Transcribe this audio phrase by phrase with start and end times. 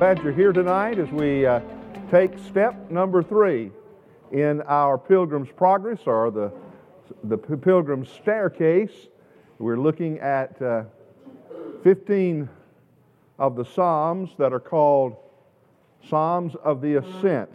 [0.00, 1.60] Glad you're here tonight as we uh,
[2.10, 3.70] take step number three
[4.32, 6.50] in our Pilgrim's Progress or the,
[7.24, 9.08] the Pilgrim's Staircase.
[9.58, 10.84] We're looking at uh,
[11.82, 12.48] 15
[13.38, 15.16] of the Psalms that are called
[16.08, 17.50] Psalms of the Ascent.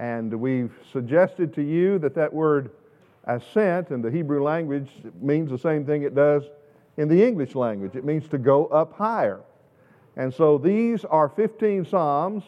[0.00, 2.72] And we've suggested to you that that word
[3.22, 6.42] ascent in the Hebrew language means the same thing it does
[6.96, 7.94] in the English language.
[7.94, 9.42] It means to go up higher.
[10.20, 12.44] And so these are 15 Psalms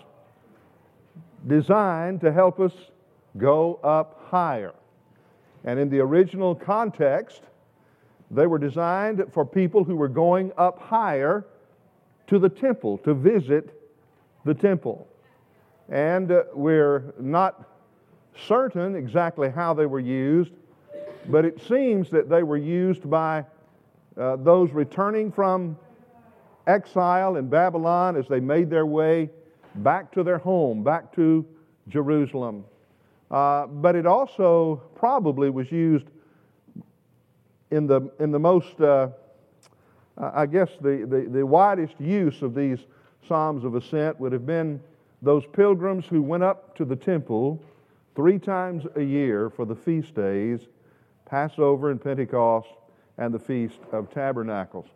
[1.47, 2.75] designed to help us
[3.39, 4.75] go up higher.
[5.65, 7.41] And in the original context,
[8.31, 11.47] they were designed for people who were going up higher
[12.27, 13.73] to the temple, to visit
[14.45, 15.09] the temple.
[15.89, 17.71] And uh, we're not
[18.37, 20.53] certain exactly how they were used,
[21.31, 23.47] but it seems that they were used by
[24.19, 25.79] uh, those returning from
[26.67, 29.31] exile in Babylon as they made their way
[29.77, 31.47] back to their home, back to
[31.89, 32.65] Jerusalem.
[33.31, 36.07] Uh, but it also probably was used
[37.71, 39.09] in the, in the most, uh,
[40.19, 42.79] I guess, the, the, the widest use of these
[43.27, 44.81] Psalms of Ascent would have been
[45.23, 47.63] those pilgrims who went up to the temple
[48.15, 50.61] three times a year for the feast days
[51.25, 52.69] Passover and Pentecost
[53.17, 54.87] and the Feast of Tabernacles.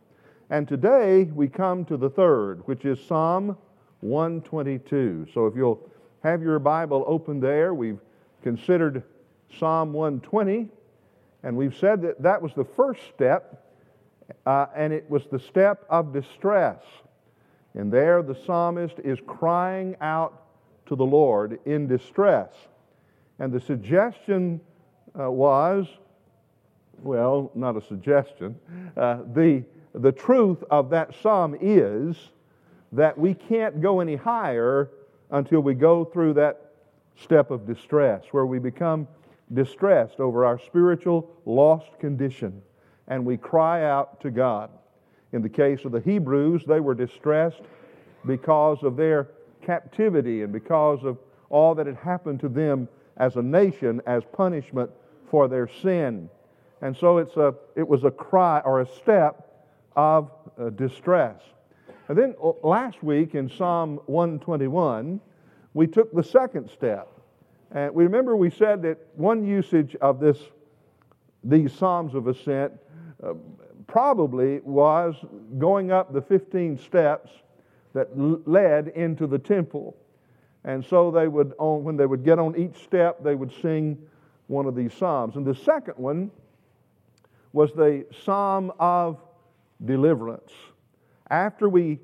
[0.48, 3.56] And today we come to the third, which is Psalm
[4.00, 5.27] 122.
[5.34, 5.91] So if you'll
[6.22, 7.98] have your Bible open there, we've
[8.42, 9.02] considered
[9.58, 10.69] Psalm 120,
[11.42, 13.67] and we've said that that was the first step,
[14.47, 16.80] uh, and it was the step of distress.
[17.74, 20.44] And there the psalmist is crying out
[20.86, 22.52] to the Lord in distress.
[23.41, 24.61] And the suggestion
[25.19, 25.89] uh, was
[27.02, 28.56] well, not a suggestion.
[28.97, 29.64] Uh, the,
[29.97, 32.17] the truth of that psalm is
[32.92, 34.90] that we can't go any higher
[35.30, 36.73] until we go through that
[37.17, 39.08] step of distress, where we become
[39.55, 42.61] distressed over our spiritual lost condition
[43.08, 44.70] and we cry out to God.
[45.33, 47.62] In the case of the Hebrews, they were distressed
[48.27, 49.29] because of their
[49.62, 51.18] captivity and because of
[51.48, 54.90] all that had happened to them as a nation as punishment
[55.30, 56.29] for their sin.
[56.83, 59.45] And so it's a, it was a cry or a step
[59.96, 61.40] of uh, distress.
[62.08, 65.20] And then uh, last week in Psalm 121,
[65.74, 67.08] we took the second step.
[67.73, 70.39] And we remember we said that one usage of this,
[71.42, 72.73] these Psalms of Ascent
[73.23, 73.35] uh,
[73.86, 75.17] probably was
[75.58, 77.30] going up the 15 steps
[77.92, 79.96] that l- led into the temple.
[80.64, 83.98] And so they would, on, when they would get on each step, they would sing
[84.48, 85.36] one of these Psalms.
[85.36, 86.30] And the second one
[87.52, 89.18] was the psalm of
[89.85, 90.53] deliverance.
[91.31, 91.98] After we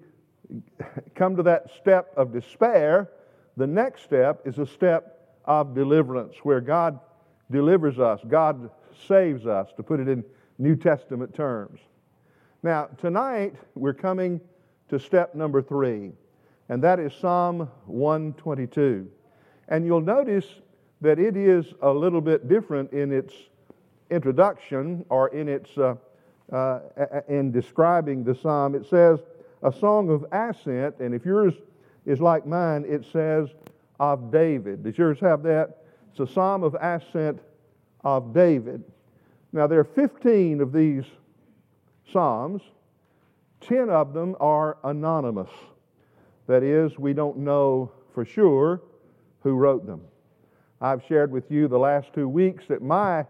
[1.14, 3.10] come to that step of despair,
[3.56, 6.98] the next step is a step of deliverance where God
[7.50, 8.70] delivers us, God
[9.06, 10.24] saves us, to put it in
[10.58, 11.80] New Testament terms.
[12.62, 14.40] Now, tonight we're coming
[14.88, 16.12] to step number three,
[16.68, 19.08] and that is Psalm 122.
[19.68, 20.46] And you'll notice
[21.00, 23.34] that it is a little bit different in its
[24.10, 25.94] introduction or in its uh,
[26.52, 26.80] uh,
[27.28, 29.20] in describing the psalm, it says
[29.62, 31.54] a song of ascent, and if yours
[32.04, 33.48] is like mine, it says
[33.98, 34.82] of David.
[34.82, 35.84] Does yours have that?
[36.10, 37.40] It's a psalm of ascent
[38.04, 38.84] of David.
[39.52, 41.04] Now there are 15 of these
[42.12, 42.62] psalms.
[43.60, 45.50] 10 of them are anonymous.
[46.48, 48.82] That is, we don't know for sure
[49.42, 50.02] who wrote them.
[50.80, 53.24] I've shared with you the last two weeks that my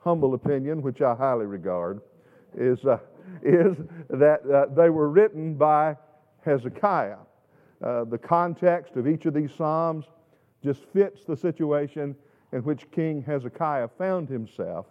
[0.00, 2.02] humble opinion, which I highly regard,
[2.56, 2.98] is, uh,
[3.42, 3.76] is
[4.10, 5.96] that uh, they were written by
[6.44, 7.18] Hezekiah.
[7.82, 10.06] Uh, the context of each of these Psalms
[10.62, 12.16] just fits the situation
[12.52, 14.86] in which King Hezekiah found himself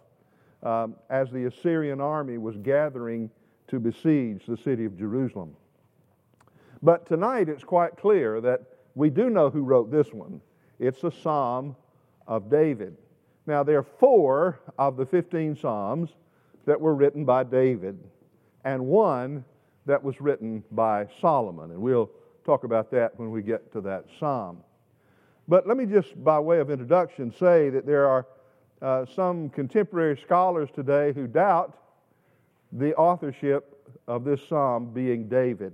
[0.62, 3.30] um, as the Assyrian army was gathering
[3.68, 5.54] to besiege the city of Jerusalem.
[6.82, 8.62] But tonight it's quite clear that
[8.94, 10.40] we do know who wrote this one.
[10.78, 11.76] It's a Psalm
[12.26, 12.96] of David.
[13.46, 16.10] Now, there are four of the 15 Psalms
[16.68, 17.98] that were written by David,
[18.62, 19.42] and one
[19.86, 21.70] that was written by Solomon.
[21.70, 22.10] And we'll
[22.44, 24.58] talk about that when we get to that Psalm.
[25.48, 28.26] But let me just, by way of introduction, say that there are
[28.82, 31.74] uh, some contemporary scholars today who doubt
[32.72, 35.72] the authorship of this psalm being David.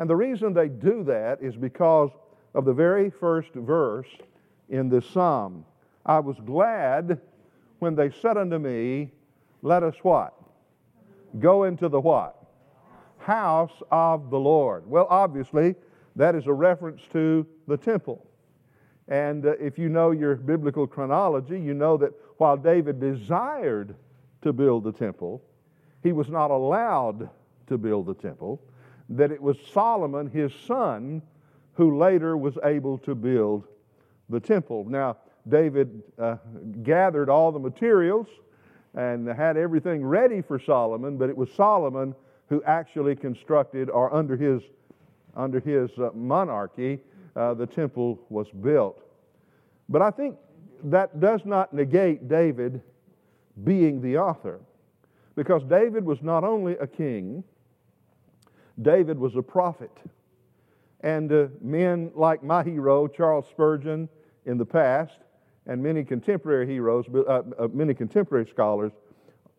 [0.00, 2.10] And the reason they do that is because
[2.52, 4.08] of the very first verse
[4.70, 5.64] in this psalm.
[6.04, 7.20] I was glad
[7.78, 9.12] when they said unto me,
[9.62, 10.34] Let us what?
[11.38, 12.36] Go into the what?
[13.18, 14.88] House of the Lord.
[14.88, 15.74] Well, obviously,
[16.16, 18.26] That is a reference to the temple.
[19.08, 23.94] And uh, if you know your biblical chronology, you know that while David desired
[24.42, 25.42] to build the temple,
[26.02, 27.28] he was not allowed
[27.66, 28.62] to build the temple,
[29.08, 31.22] that it was Solomon, his son,
[31.74, 33.64] who later was able to build
[34.28, 34.84] the temple.
[34.88, 35.16] Now,
[35.48, 36.36] David uh,
[36.82, 38.28] gathered all the materials
[38.94, 42.14] and had everything ready for Solomon, but it was Solomon
[42.48, 44.62] who actually constructed, or under his,
[45.36, 46.98] under his uh, monarchy,
[47.36, 49.00] uh, the temple was built.
[49.88, 50.36] But I think
[50.84, 52.82] that does not negate David
[53.62, 54.60] being the author,
[55.36, 57.44] because David was not only a king,
[58.82, 59.96] David was a prophet.
[61.02, 64.08] And uh, men like my hero, Charles Spurgeon,
[64.46, 65.18] in the past,
[65.70, 68.90] and many contemporary heroes, uh, uh, many contemporary scholars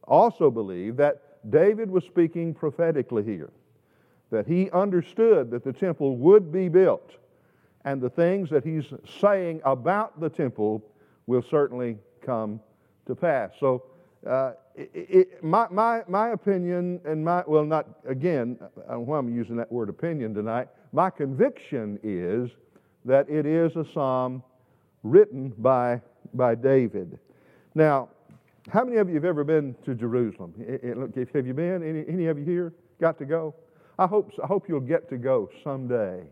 [0.04, 3.50] also believe that David was speaking prophetically here,
[4.30, 7.13] that he understood that the temple would be built,
[7.86, 10.84] and the things that he's saying about the temple
[11.28, 12.60] will certainly come
[13.08, 13.52] to pass.
[13.58, 13.84] So,
[14.28, 19.34] uh, it, it, my, my, my opinion, and my, well, not again, uh, why I'm
[19.34, 22.52] using that word opinion tonight, my conviction is
[23.06, 24.44] that it is a psalm
[25.03, 26.01] written by,
[26.33, 27.19] by David.
[27.75, 28.09] Now,
[28.69, 30.53] how many of you have ever been to Jerusalem?
[30.57, 31.83] Have you been?
[31.83, 33.56] Any, any of you here got to go?
[33.98, 36.24] I hope, I hope you'll get to go someday.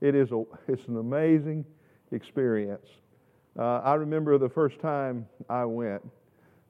[0.00, 1.64] It is a, it's an amazing
[2.12, 2.86] experience.
[3.58, 6.02] Uh, I remember the first time I went.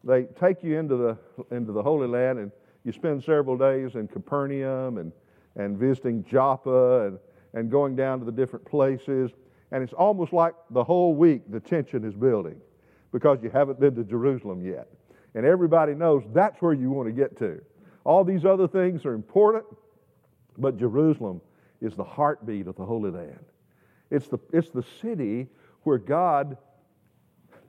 [0.04, 1.19] They take you into the,
[1.50, 2.52] into the Holy Land and
[2.84, 5.12] you spend several days in Capernaum and,
[5.56, 7.19] and visiting Joppa and,
[7.54, 9.32] and going down to the different places.
[9.72, 12.60] And it's almost like the whole week the tension is building
[13.12, 14.88] because you haven't been to Jerusalem yet.
[15.34, 17.60] And everybody knows that's where you want to get to.
[18.04, 19.64] All these other things are important,
[20.56, 21.40] but Jerusalem
[21.80, 23.44] is the heartbeat of the Holy Land.
[24.10, 25.48] It's the, it's the city
[25.82, 26.56] where God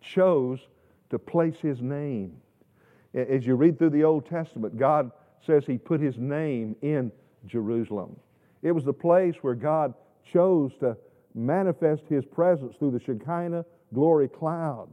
[0.01, 0.59] chose
[1.09, 2.37] to place his name.
[3.13, 5.11] As you read through the Old Testament, God
[5.45, 7.11] says he put his name in
[7.45, 8.15] Jerusalem.
[8.61, 9.93] It was the place where God
[10.31, 10.97] chose to
[11.37, 14.89] manifest his presence through the Shekinah glory cloud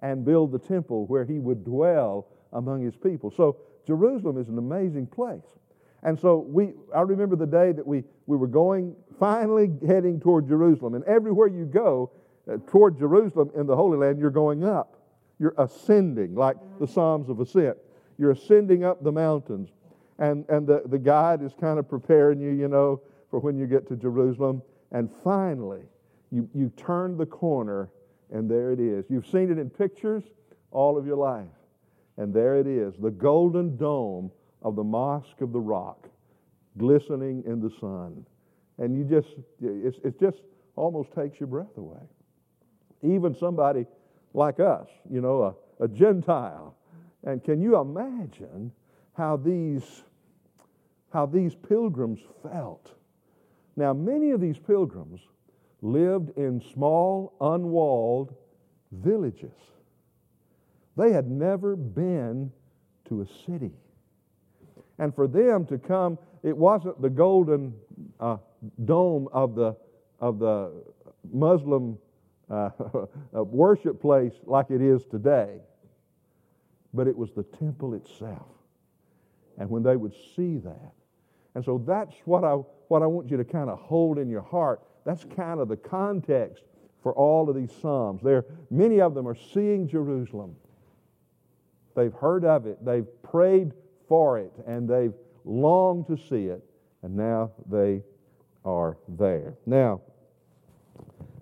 [0.00, 3.30] and build the temple where he would dwell among his people.
[3.30, 3.56] So
[3.86, 5.42] Jerusalem is an amazing place.
[6.02, 10.46] And so we, I remember the day that we, we were going, finally heading toward
[10.46, 10.94] Jerusalem.
[10.94, 12.10] And everywhere you go
[12.50, 14.98] uh, toward Jerusalem in the Holy Land, you're going up.
[15.38, 17.76] You're ascending, like the Psalms of Ascent.
[18.18, 19.70] You're ascending up the mountains.
[20.18, 23.00] And, and the, the guide is kind of preparing you, you know,
[23.30, 24.62] for when you get to Jerusalem.
[24.94, 25.82] And finally,
[26.30, 27.90] you, you turn the corner,
[28.32, 29.04] and there it is.
[29.10, 30.22] You've seen it in pictures
[30.70, 31.48] all of your life.
[32.16, 34.30] And there it is, the golden dome
[34.62, 36.08] of the Mosque of the Rock,
[36.78, 38.24] glistening in the sun.
[38.78, 40.38] And you just, it's, it just
[40.76, 42.00] almost takes your breath away.
[43.02, 43.86] Even somebody
[44.32, 46.76] like us, you know, a, a Gentile.
[47.24, 48.70] And can you imagine
[49.16, 50.04] how these,
[51.12, 52.92] how these pilgrims felt?
[53.76, 55.20] Now, many of these pilgrims
[55.82, 58.34] lived in small, unwalled
[58.92, 59.52] villages.
[60.96, 62.52] They had never been
[63.08, 63.72] to a city.
[64.98, 67.74] And for them to come, it wasn't the golden
[68.20, 68.36] uh,
[68.84, 69.76] dome of the,
[70.20, 70.84] of the
[71.32, 71.98] Muslim
[72.48, 72.70] uh,
[73.32, 75.58] worship place like it is today,
[76.92, 78.46] but it was the temple itself.
[79.58, 80.92] And when they would see that,
[81.54, 82.54] and so that's what I,
[82.88, 84.82] what I want you to kind of hold in your heart.
[85.04, 86.64] That's kind of the context
[87.02, 88.22] for all of these Psalms.
[88.22, 90.56] There, many of them are seeing Jerusalem.
[91.94, 93.72] They've heard of it, they've prayed
[94.08, 95.12] for it, and they've
[95.44, 96.64] longed to see it,
[97.02, 98.02] and now they
[98.64, 99.54] are there.
[99.66, 100.00] Now,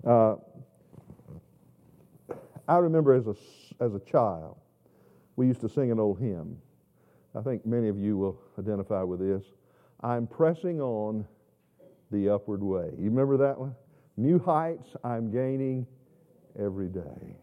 [0.06, 0.34] uh,
[2.68, 3.34] I remember as a,
[3.82, 4.58] as a child,
[5.36, 6.58] we used to sing an old hymn.
[7.34, 9.44] I think many of you will identify with this.
[10.02, 11.24] I'm pressing on
[12.10, 12.90] the upward way.
[12.98, 13.74] You remember that one?
[14.16, 15.86] New heights I'm gaining
[16.58, 17.36] every day.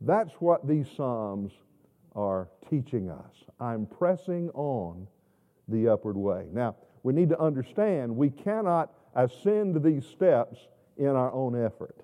[0.00, 1.52] That's what these Psalms
[2.16, 3.44] are teaching us.
[3.60, 5.06] I'm pressing on
[5.68, 6.46] the upward way.
[6.52, 10.58] Now, we need to understand we cannot ascend these steps
[10.96, 11.96] in our own effort.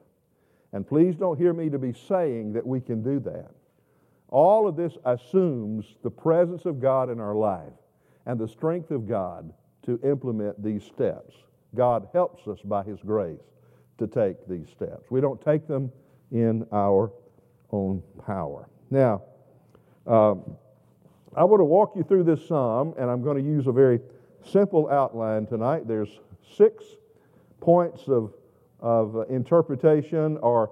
[0.72, 3.50] And please don't hear me to be saying that we can do that.
[4.28, 7.72] All of this assumes the presence of God in our life
[8.28, 9.52] and the strength of God
[9.84, 11.34] to implement these steps.
[11.74, 13.40] God helps us by His grace
[13.98, 15.10] to take these steps.
[15.10, 15.90] We don't take them
[16.30, 17.10] in our
[17.72, 18.68] own power.
[18.90, 19.22] Now,
[20.06, 20.56] um,
[21.34, 23.98] I want to walk you through this psalm, and I'm going to use a very
[24.44, 25.88] simple outline tonight.
[25.88, 26.20] There's
[26.56, 26.84] six
[27.60, 28.34] points of,
[28.80, 30.70] of interpretation or,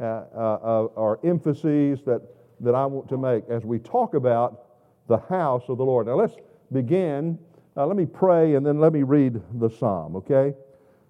[0.00, 2.22] uh, uh, or emphases that,
[2.60, 4.62] that I want to make as we talk about
[5.06, 6.06] the house of the Lord.
[6.06, 6.36] Now let's
[6.74, 7.38] begin.
[7.76, 10.52] Uh, let me pray and then let me read the psalm, okay?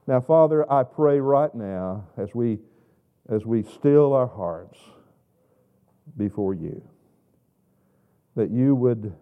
[0.06, 2.58] Now, Father, I pray right now as we,
[3.28, 4.78] as we still our hearts
[6.16, 6.82] before you
[8.36, 9.14] that you would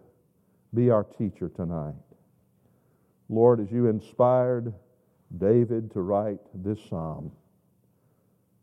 [0.73, 1.93] be our teacher tonight.
[3.29, 4.73] Lord, as you inspired
[5.37, 7.31] David to write this psalm,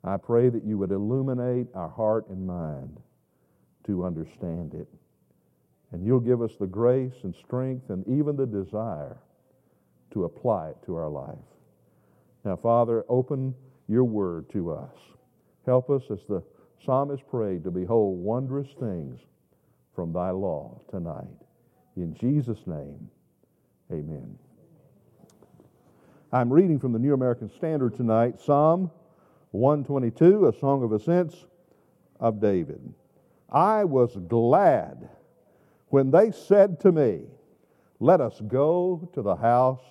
[0.03, 2.99] I pray that you would illuminate our heart and mind
[3.87, 4.89] to understand it.
[5.93, 9.19] And you'll give us the grace and strength and even the desire
[10.13, 11.37] to apply it to our life.
[12.45, 13.55] Now, Father, open
[13.89, 14.95] your word to us.
[15.67, 16.43] Help us as the
[16.85, 19.21] psalmist prayed to behold wondrous things
[19.95, 21.27] from thy law tonight.
[21.97, 23.11] In Jesus' name,
[23.91, 24.39] amen.
[26.33, 28.91] I'm reading from the New American Standard tonight, Psalm
[29.51, 31.45] 122, a song of ascents
[32.21, 32.81] of David.
[33.51, 35.09] I was glad
[35.91, 37.23] when they said to me,
[37.99, 39.83] Let us go to the house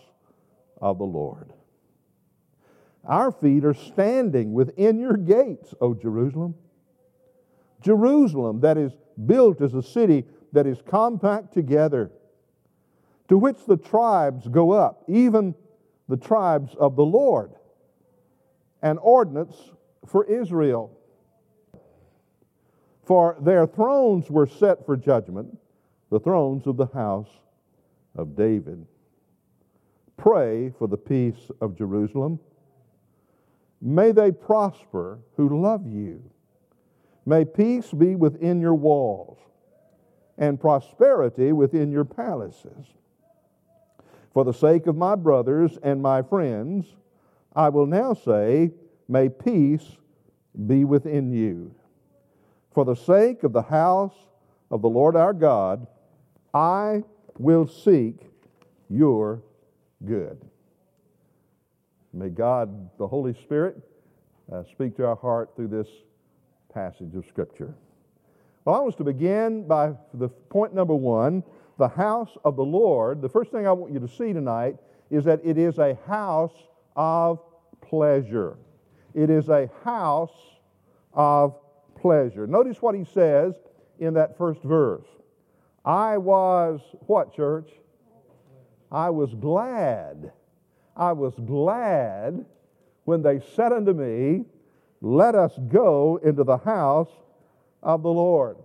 [0.82, 1.54] of the Lord.
[3.06, 6.56] Our feet are standing within your gates, O Jerusalem.
[7.82, 8.92] Jerusalem, that is
[9.26, 12.12] built as a city that is compact together,
[13.28, 15.56] to which the tribes go up, even
[16.08, 17.52] the tribes of the Lord,
[18.82, 19.56] an ordinance
[20.08, 20.92] for Israel.
[23.04, 25.58] For their thrones were set for judgment,
[26.10, 27.30] the thrones of the house
[28.16, 28.86] of David.
[30.18, 32.40] Pray for the peace of Jerusalem.
[33.82, 36.22] May they prosper who love you.
[37.26, 39.38] May peace be within your walls
[40.38, 42.86] and prosperity within your palaces.
[44.34, 46.88] For the sake of my brothers and my friends,
[47.56, 48.72] I will now say,
[49.08, 49.98] May peace
[50.68, 51.74] be within you.
[52.74, 54.16] For the sake of the house
[54.72, 55.88] of the Lord our God,
[56.54, 57.04] I
[57.38, 58.16] will seek
[58.90, 59.42] your
[60.06, 60.40] good.
[62.14, 63.78] May God, the Holy Spirit,
[64.52, 65.88] uh, speak to our heart through this
[66.74, 67.76] passage of Scripture.
[68.66, 71.44] Well, I want us to begin by the point number one
[71.78, 73.22] the house of the Lord.
[73.22, 74.76] The first thing I want you to see tonight
[75.10, 76.54] is that it is a house
[76.96, 77.40] of
[77.82, 78.58] pleasure.
[79.14, 80.36] It is a house
[81.14, 81.56] of
[81.96, 82.46] pleasure.
[82.48, 83.56] Notice what he says
[84.00, 85.08] in that first verse.
[85.86, 87.70] I was, what, church?
[88.92, 90.32] I was glad.
[90.96, 92.46] I was glad
[93.06, 94.46] when they said unto me,
[95.02, 97.12] let us go into the house
[97.82, 98.58] of the Lord.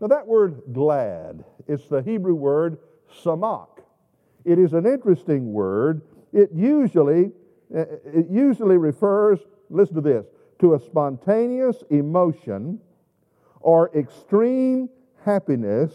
[0.00, 2.78] Now, that word glad, it's the Hebrew word
[3.22, 3.68] samak.
[4.44, 6.02] It is an interesting word.
[6.32, 7.32] It usually,
[7.74, 10.26] uh, it usually refers, listen to this,
[10.60, 12.80] to a spontaneous emotion
[13.60, 14.88] or extreme
[15.24, 15.92] happiness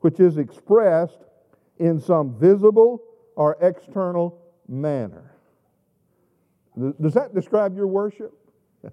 [0.00, 1.20] which is expressed
[1.78, 3.02] in some visible
[3.36, 5.34] or external manner.
[7.00, 8.32] Does that describe your worship?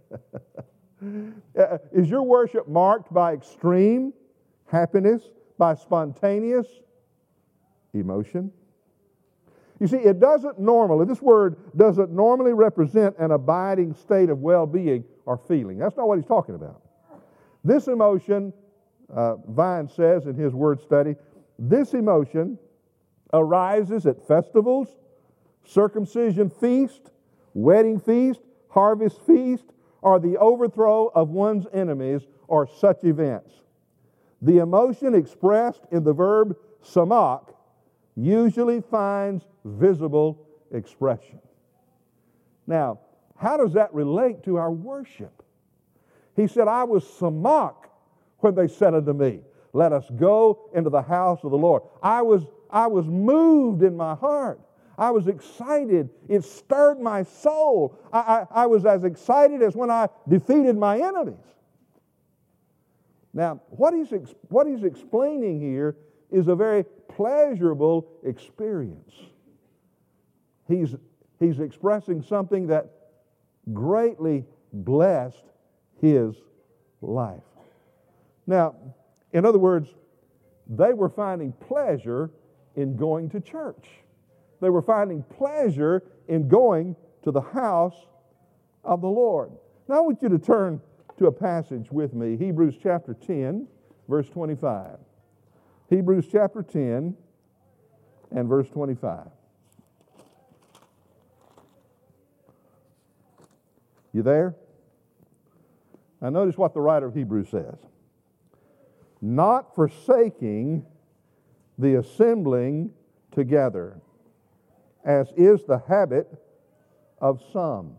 [1.00, 4.12] Uh, is your worship marked by extreme
[4.66, 5.22] happiness,
[5.60, 6.66] by spontaneous
[7.94, 8.52] emotion?
[9.80, 14.66] You see, it doesn't normally, this word doesn't normally represent an abiding state of well
[14.66, 15.78] being or feeling.
[15.78, 16.82] That's not what he's talking about.
[17.64, 18.52] This emotion,
[19.14, 21.16] uh, Vine says in his word study,
[21.60, 22.58] this emotion
[23.34, 24.90] arises at festivals,
[25.66, 27.12] circumcision feast,
[27.54, 29.66] wedding feast, harvest feast,
[30.02, 33.52] or the overthrow of one's enemies or such events.
[34.42, 37.54] The emotion expressed in the verb samak
[38.16, 41.40] usually finds visible expression.
[42.68, 43.00] Now,
[43.36, 45.44] how does that relate to our worship?
[46.36, 47.76] He said, I was samak
[48.40, 49.42] when they said unto me,
[49.74, 51.84] Let us go into the house of the Lord.
[52.02, 54.60] I was, I was moved in my heart.
[54.98, 56.10] I was excited.
[56.28, 58.00] It stirred my soul.
[58.12, 61.46] I, I, I, was as excited as when I defeated my enemies.
[63.32, 64.12] Now, what he's,
[64.50, 65.96] what he's explaining here
[66.32, 69.14] is a very pleasurable experience.
[70.68, 70.96] He's,
[71.40, 72.90] he's expressing something that
[73.74, 75.44] greatly blessed
[76.02, 76.36] his
[77.02, 77.44] life.
[78.48, 78.76] Now,
[79.34, 79.90] in other words,
[80.68, 82.32] they were finding pleasure
[82.76, 83.86] in going to church.
[84.62, 88.08] They were finding pleasure in going to the house
[88.84, 89.52] of the Lord.
[89.88, 90.82] Now I want you to turn
[91.18, 93.68] to a passage with me, Hebrews chapter 10,
[94.08, 94.98] verse 25.
[95.90, 97.16] Hebrews chapter 10
[98.32, 99.28] and verse 25.
[104.14, 104.56] You there?
[106.22, 107.78] Now, notice what the writer of Hebrews says
[109.22, 110.86] not forsaking
[111.78, 112.92] the assembling
[113.32, 114.00] together,
[115.06, 116.28] as is the habit
[117.20, 117.96] of some,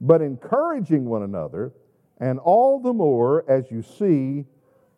[0.00, 1.72] but encouraging one another,
[2.18, 4.44] and all the more as you see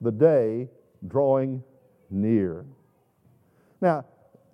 [0.01, 0.69] the day
[1.07, 1.63] drawing
[2.11, 2.65] near.
[3.81, 4.05] Now,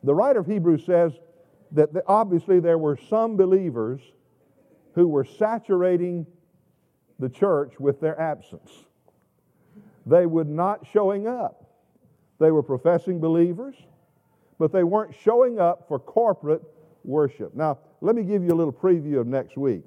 [0.02, 1.12] the writer of Hebrews says
[1.72, 4.00] that obviously there were some believers
[4.94, 6.26] who were saturating
[7.18, 8.70] the church with their absence.
[10.08, 11.66] They would not showing up.
[12.38, 13.74] They were professing believers,
[14.58, 16.62] but they weren't showing up for corporate
[17.04, 17.54] worship.
[17.54, 19.82] Now, let me give you a little preview of next week.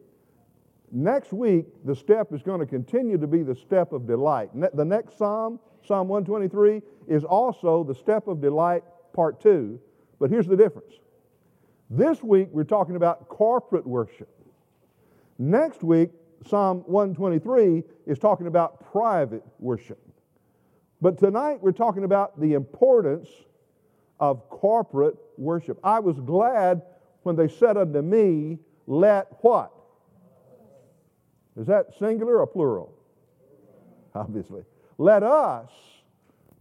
[0.91, 4.49] Next week, the step is going to continue to be the step of delight.
[4.75, 9.79] The next psalm, Psalm 123, is also the step of delight, part two.
[10.19, 10.93] But here's the difference.
[11.89, 14.29] This week, we're talking about corporate worship.
[15.39, 16.11] Next week,
[16.45, 19.99] Psalm 123 is talking about private worship.
[21.01, 23.27] But tonight, we're talking about the importance
[24.19, 25.79] of corporate worship.
[25.83, 26.83] I was glad
[27.23, 29.71] when they said unto me, Let what?
[31.57, 32.93] Is that singular or plural?
[34.15, 34.63] Obviously.
[34.97, 35.69] Let us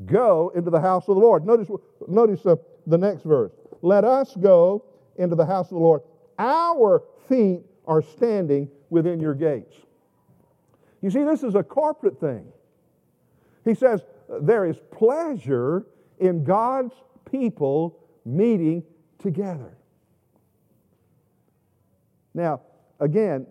[0.06, 1.46] go into the house of the Lord.
[1.46, 1.68] Notice,
[2.08, 2.56] notice uh,
[2.86, 3.52] the next verse.
[3.82, 4.84] Let us go
[5.16, 6.00] into the house of the Lord.
[6.38, 9.76] Our feet are standing within your gates.
[11.02, 12.46] You see, this is a corporate thing.
[13.64, 14.02] He says
[14.40, 15.86] there is pleasure
[16.18, 16.94] in God's
[17.30, 18.82] people meeting
[19.18, 19.76] together.
[22.34, 22.60] Now,
[23.00, 23.46] again,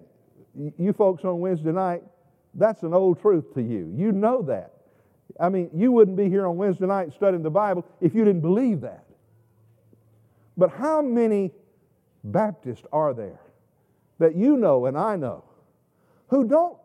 [0.78, 2.04] you folks on Wednesday night,
[2.54, 3.92] that's an old truth to you.
[3.96, 4.74] You know that.
[5.40, 8.42] I mean, you wouldn't be here on Wednesday night studying the Bible if you didn't
[8.42, 9.06] believe that.
[10.58, 11.52] But how many
[12.24, 13.40] Baptists are there
[14.18, 15.46] that you know and I know
[16.28, 16.78] who don't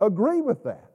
[0.00, 0.90] agree with that?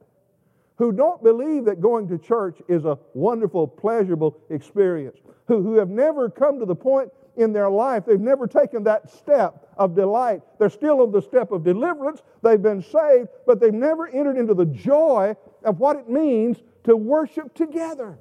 [0.80, 5.20] Who don't believe that going to church is a wonderful, pleasurable experience?
[5.48, 8.06] Who, who have never come to the point in their life.
[8.06, 10.42] They've never taken that step of delight.
[10.58, 12.22] They're still on the step of deliverance.
[12.42, 16.96] They've been saved, but they've never entered into the joy of what it means to
[16.96, 18.18] worship together.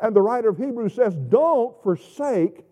[0.00, 2.64] And the writer of Hebrews says, Don't forsake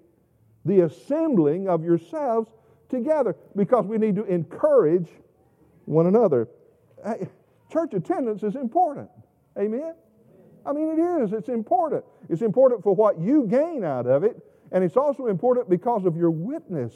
[0.64, 2.50] the assembling of yourselves
[2.88, 5.08] together because we need to encourage
[5.84, 6.48] one another.
[7.70, 9.08] Church attendance is important.
[9.58, 9.94] Amen?
[10.64, 11.32] I mean, it is.
[11.32, 12.04] It's important.
[12.28, 14.36] It's important for what you gain out of it,
[14.72, 16.92] and it's also important because of your witness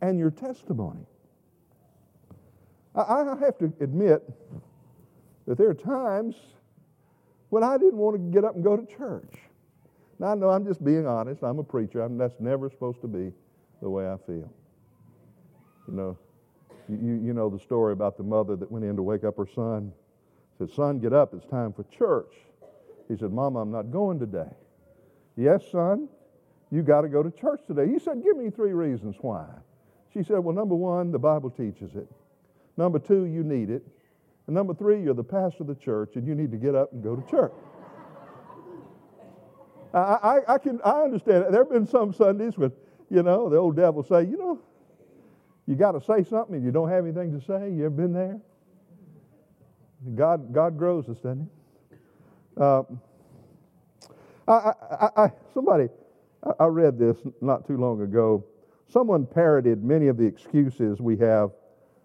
[0.00, 1.06] and your testimony.
[2.94, 4.22] I, have to admit
[5.46, 6.36] that there are times
[7.48, 9.34] when I didn't want to get up and go to church.
[10.20, 11.42] Now, I know I'm just being honest.
[11.42, 12.04] I'm a preacher.
[12.04, 13.32] I that's never supposed to be
[13.82, 14.48] the way I feel.
[15.88, 16.18] You know,
[16.88, 19.48] you, you know the story about the mother that went in to wake up her
[19.54, 19.92] son.
[20.58, 21.34] Said, Son, get up.
[21.34, 22.32] It's time for church.
[23.08, 24.50] He said, Mama, I'm not going today.
[25.36, 26.08] Yes, son,
[26.70, 27.88] you got to go to church today.
[27.88, 29.46] He said, Give me three reasons why.
[30.12, 32.08] She said, Well, number one, the Bible teaches it.
[32.76, 33.84] Number two, you need it.
[34.46, 36.92] And number three, you're the pastor of the church and you need to get up
[36.92, 37.52] and go to church.
[39.92, 41.46] I, I, I, can I understand.
[41.50, 42.72] There have been some Sundays when,
[43.10, 44.58] you know, the old devil say, you know,
[45.66, 47.70] you got to say something and you don't have anything to say.
[47.70, 48.40] You ever been there?
[50.14, 51.48] God, God grows us, doesn't
[51.90, 51.96] He?
[52.60, 52.82] Uh,
[54.46, 55.88] I, I, somebody,
[56.60, 58.44] I read this not too long ago.
[58.88, 61.50] Someone parroted many of the excuses we have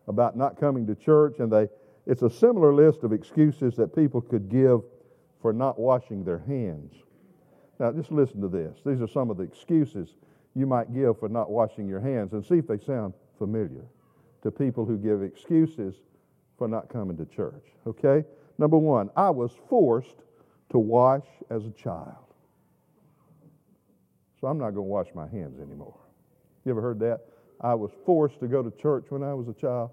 [0.08, 1.68] about not coming to church, and they,
[2.08, 4.82] it's a similar list of excuses that people could give
[5.42, 6.94] for not washing their hands.
[7.80, 8.78] Now, just listen to this.
[8.86, 10.16] These are some of the excuses
[10.56, 13.86] you might give for not washing your hands, and see if they sound familiar
[14.42, 15.96] to people who give excuses
[16.60, 17.66] for not coming to church.
[17.88, 18.24] Okay?
[18.60, 20.18] Number one, I was forced
[20.70, 22.16] to wash as a child.
[24.40, 25.98] So I'm not going to wash my hands anymore.
[26.66, 27.22] You ever heard that?
[27.62, 29.90] I was forced to go to church when I was a child.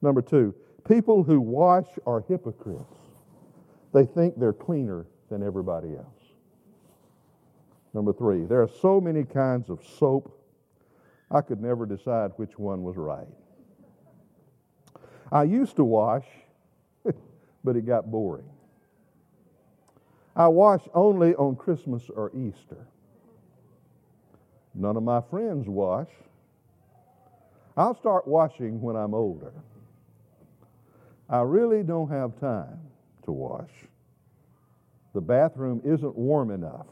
[0.00, 0.54] Number two,
[0.88, 2.96] people who wash are hypocrites.
[3.92, 6.06] They think they're cleaner than everybody else.
[7.92, 10.36] Number three, there are so many kinds of soap,
[11.30, 13.26] I could never decide which one was right.
[15.32, 16.24] I used to wash,
[17.64, 18.48] but it got boring.
[20.34, 22.86] I wash only on Christmas or Easter.
[24.74, 26.08] None of my friends wash.
[27.76, 29.52] I'll start washing when I'm older.
[31.28, 32.80] I really don't have time
[33.24, 33.70] to wash.
[35.14, 36.86] The bathroom isn't warm enough.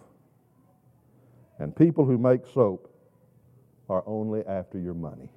[1.58, 2.92] And people who make soap
[3.88, 5.28] are only after your money.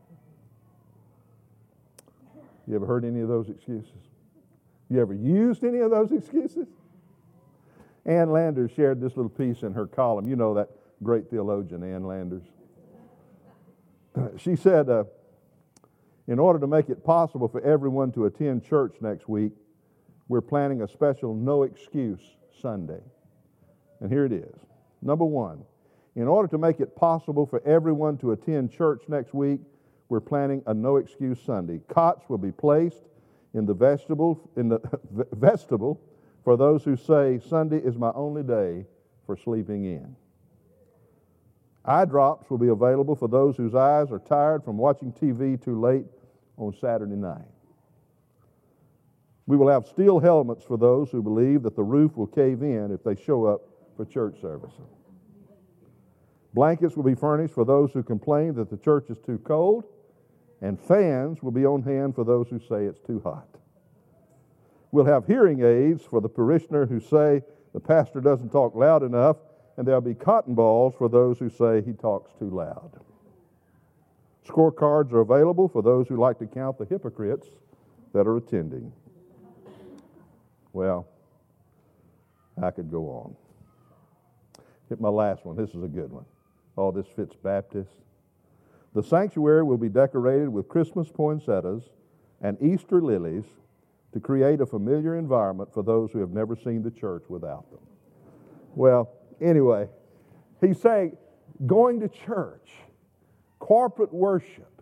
[2.67, 3.91] You ever heard any of those excuses?
[4.89, 6.67] You ever used any of those excuses?
[8.05, 10.27] Ann Landers shared this little piece in her column.
[10.27, 10.69] You know that
[11.03, 12.43] great theologian, Ann Landers.
[14.37, 15.05] She said, uh,
[16.27, 19.53] in order to make it possible for everyone to attend church next week,
[20.27, 22.19] we're planning a special no excuse
[22.61, 23.01] Sunday.
[24.01, 24.55] And here it is.
[25.01, 25.63] Number one,
[26.15, 29.61] in order to make it possible for everyone to attend church next week,
[30.11, 31.79] we're planning a no excuse Sunday.
[31.87, 33.03] Cots will be placed
[33.53, 34.81] in the vestibule, in the
[35.31, 36.01] vestibule
[36.43, 38.85] for those who say Sunday is my only day
[39.25, 40.13] for sleeping in.
[41.85, 45.79] Eye drops will be available for those whose eyes are tired from watching TV too
[45.79, 46.03] late
[46.57, 47.47] on Saturday night.
[49.47, 52.91] We will have steel helmets for those who believe that the roof will cave in
[52.91, 53.61] if they show up
[53.95, 54.73] for church service.
[56.53, 59.85] Blankets will be furnished for those who complain that the church is too cold,
[60.61, 63.47] and fans will be on hand for those who say it's too hot.
[64.91, 67.41] We'll have hearing aids for the parishioner who say
[67.73, 69.37] the pastor doesn't talk loud enough,
[69.77, 72.99] and there'll be cotton balls for those who say he talks too loud.
[74.45, 77.47] Scorecards are available for those who like to count the hypocrites
[78.13, 78.91] that are attending.
[80.73, 81.07] Well,
[82.61, 83.35] I could go on.
[84.89, 85.55] Hit my last one.
[85.55, 86.25] This is a good one.
[86.77, 87.91] Oh, this fits Baptist.
[88.93, 91.83] The sanctuary will be decorated with Christmas poinsettias
[92.41, 93.45] and Easter lilies
[94.13, 97.79] to create a familiar environment for those who have never seen the church without them.
[98.75, 99.87] Well, anyway,
[100.59, 101.15] he's saying
[101.65, 102.69] going to church,
[103.59, 104.81] corporate worship,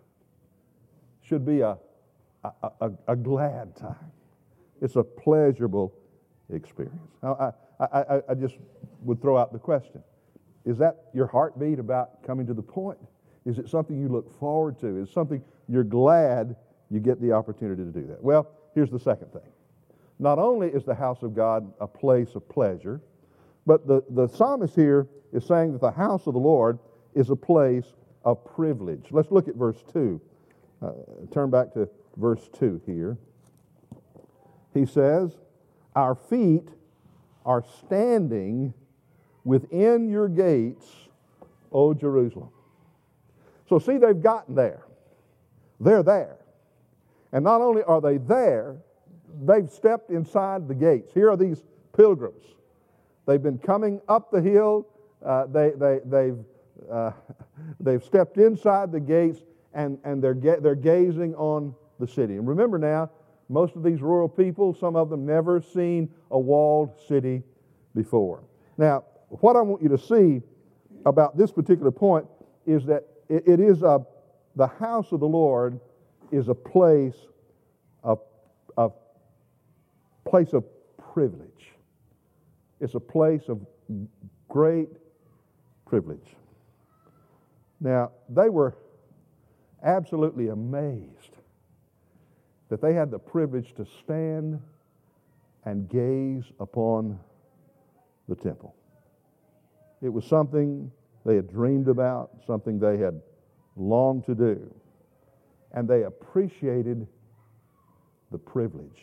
[1.22, 1.78] should be a,
[2.42, 4.10] a, a, a glad time.
[4.80, 5.92] It's a pleasurable
[6.52, 6.96] experience.
[7.22, 8.56] Now, I, I, I just
[9.02, 10.02] would throw out the question
[10.64, 12.98] Is that your heartbeat about coming to the point?
[13.46, 14.98] Is it something you look forward to?
[15.02, 16.56] Is something you're glad
[16.90, 18.22] you get the opportunity to do that?
[18.22, 19.48] Well, here's the second thing.
[20.18, 23.00] Not only is the house of God a place of pleasure,
[23.66, 26.78] but the, the psalmist here is saying that the house of the Lord
[27.14, 29.06] is a place of privilege.
[29.10, 30.20] Let's look at verse 2.
[30.82, 30.92] Uh,
[31.32, 33.16] turn back to verse 2 here.
[34.74, 35.32] He says,
[35.96, 36.68] Our feet
[37.44, 38.74] are standing
[39.44, 40.86] within your gates,
[41.72, 42.50] O Jerusalem.
[43.70, 44.82] So, see, they've gotten there.
[45.78, 46.38] They're there.
[47.32, 48.76] And not only are they there,
[49.42, 51.12] they've stepped inside the gates.
[51.14, 51.62] Here are these
[51.96, 52.42] pilgrims.
[53.26, 54.88] They've been coming up the hill,
[55.24, 56.38] uh, they, they, they've,
[56.90, 57.12] uh,
[57.80, 59.38] they've stepped inside the gates,
[59.72, 62.38] and, and they're, they're gazing on the city.
[62.38, 63.08] And remember now,
[63.48, 67.44] most of these rural people, some of them never seen a walled city
[67.94, 68.42] before.
[68.78, 70.42] Now, what I want you to see
[71.06, 72.26] about this particular point
[72.66, 74.04] is that it, it is a,
[74.56, 75.80] the house of the Lord
[76.32, 77.16] is a place
[78.02, 78.20] of,
[78.76, 78.92] of
[80.26, 80.64] place of
[81.12, 81.72] privilege.
[82.80, 83.64] It's a place of
[84.48, 84.88] great
[85.86, 86.36] privilege.
[87.80, 88.76] Now, they were
[89.82, 91.36] absolutely amazed
[92.68, 94.60] that they had the privilege to stand
[95.64, 97.18] and gaze upon
[98.28, 98.74] the temple.
[100.02, 100.90] It was something
[101.24, 103.20] they had dreamed about, something they had
[103.76, 104.74] longed to do
[105.72, 107.06] and they appreciated
[108.30, 109.02] the privilege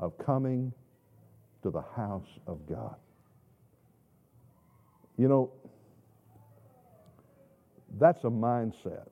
[0.00, 0.72] of coming
[1.62, 2.96] to the house of God.
[5.16, 5.52] You know,
[7.98, 9.08] that's a mindset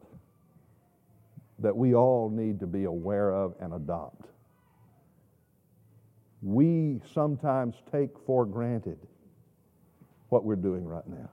[1.60, 4.26] that we all need to be aware of and adopt.
[6.42, 8.98] We sometimes take for granted
[10.28, 11.30] what we're doing right now.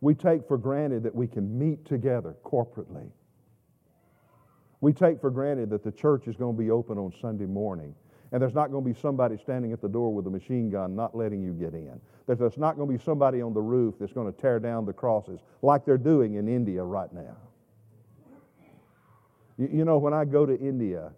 [0.00, 3.10] We take for granted that we can meet together corporately
[4.80, 7.94] we take for granted that the church is going to be open on Sunday morning,
[8.30, 10.94] and there's not going to be somebody standing at the door with a machine gun
[10.94, 12.00] not letting you get in.
[12.26, 14.92] There's not going to be somebody on the roof that's going to tear down the
[14.92, 17.36] crosses like they're doing in India right now.
[19.56, 21.10] You know, when I go to India,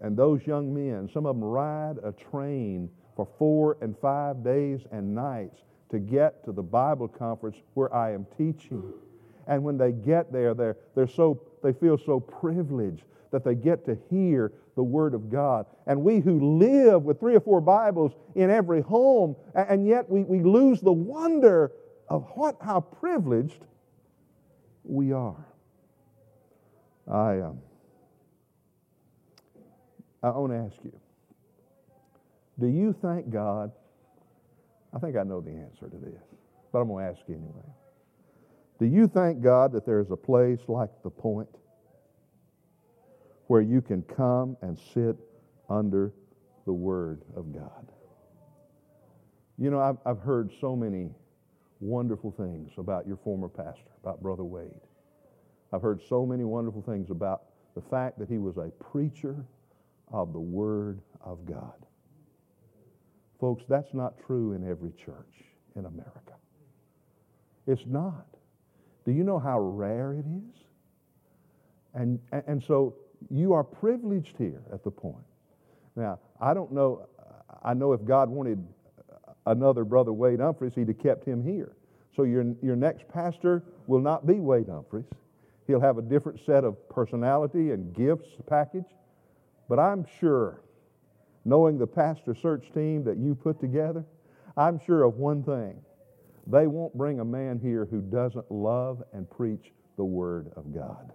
[0.00, 4.80] and those young men, some of them ride a train for four and five days
[4.92, 8.92] and nights to get to the Bible conference where I am teaching.
[9.46, 13.84] And when they get there, they're, they're so they feel so privileged that they get
[13.86, 15.66] to hear the Word of God.
[15.86, 20.22] And we who live with three or four Bibles in every home, and yet we,
[20.22, 21.72] we lose the wonder
[22.08, 23.64] of what, how privileged
[24.84, 25.44] we are.
[27.10, 27.58] I, um,
[30.22, 30.92] I want to ask you
[32.60, 33.70] do you thank God?
[34.98, 36.20] I think I know the answer to this,
[36.72, 37.72] but I'm going to ask anyway.
[38.80, 41.48] Do you thank God that there's a place like the point
[43.46, 45.16] where you can come and sit
[45.70, 46.12] under
[46.68, 47.88] the Word of God.
[49.56, 51.10] You know, I've, I've heard so many
[51.80, 54.68] wonderful things about your former pastor, about Brother Wade.
[55.72, 59.46] I've heard so many wonderful things about the fact that he was a preacher
[60.12, 61.86] of the Word of God.
[63.40, 65.44] Folks, that's not true in every church
[65.76, 66.34] in America.
[67.66, 68.26] It's not.
[69.04, 70.62] Do you know how rare it is?
[71.94, 72.94] And, and so
[73.30, 75.24] you are privileged here at the point.
[75.96, 77.06] Now, I don't know,
[77.62, 78.64] I know if God wanted
[79.46, 81.72] another brother Wade Humphreys, he'd have kept him here.
[82.14, 85.06] So your, your next pastor will not be Wade Humphreys.
[85.66, 88.86] He'll have a different set of personality and gifts package.
[89.68, 90.62] But I'm sure,
[91.48, 94.04] knowing the pastor search team that you put together,
[94.56, 95.80] I'm sure of one thing.
[96.46, 101.12] They won't bring a man here who doesn't love and preach the Word of God.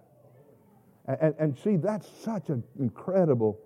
[1.06, 3.58] And, and, and see, that's such an incredible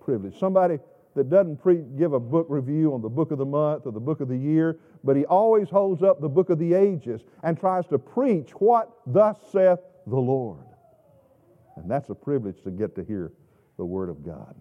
[0.00, 0.38] privilege.
[0.38, 0.78] Somebody
[1.14, 4.00] that doesn't pre- give a book review on the book of the month or the
[4.00, 7.58] book of the year, but he always holds up the book of the ages and
[7.58, 10.64] tries to preach what thus saith the Lord.
[11.76, 13.32] And that's a privilege to get to hear
[13.76, 14.54] the Word of God.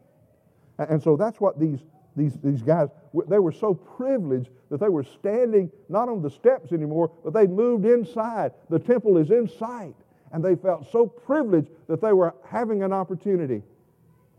[0.77, 1.79] And, so that's what these,
[2.15, 2.89] these, these guys,
[3.27, 7.47] they were so privileged that they were standing not on the steps anymore, but they
[7.47, 8.53] moved inside.
[8.69, 9.95] The temple is in sight.
[10.31, 13.61] And they felt so privileged that they were having an opportunity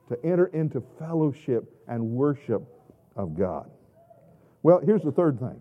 [0.09, 2.63] to enter into fellowship and worship
[3.15, 3.71] of God.
[4.65, 5.61] Well, here's the third thing.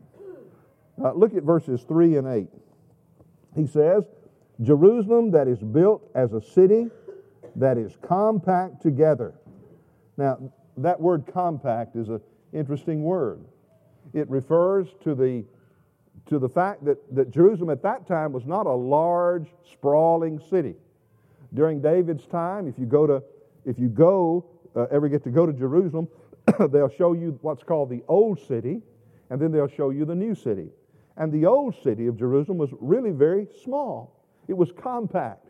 [1.03, 2.47] Uh, look at verses 3 and 8.
[3.55, 4.03] He says,
[4.61, 6.89] Jerusalem that is built as a city
[7.55, 9.33] that is compact together.
[10.17, 13.43] Now, that word compact is an interesting word.
[14.13, 15.45] It refers to the,
[16.27, 20.75] to the fact that, that Jerusalem at that time was not a large, sprawling city.
[21.53, 23.23] During David's time, if you go to
[23.65, 26.07] if you go, uh, ever get to go to Jerusalem,
[26.69, 28.81] they'll show you what's called the Old City,
[29.29, 30.69] and then they'll show you the New City.
[31.17, 35.47] And the Old City of Jerusalem was really very small, it was compact.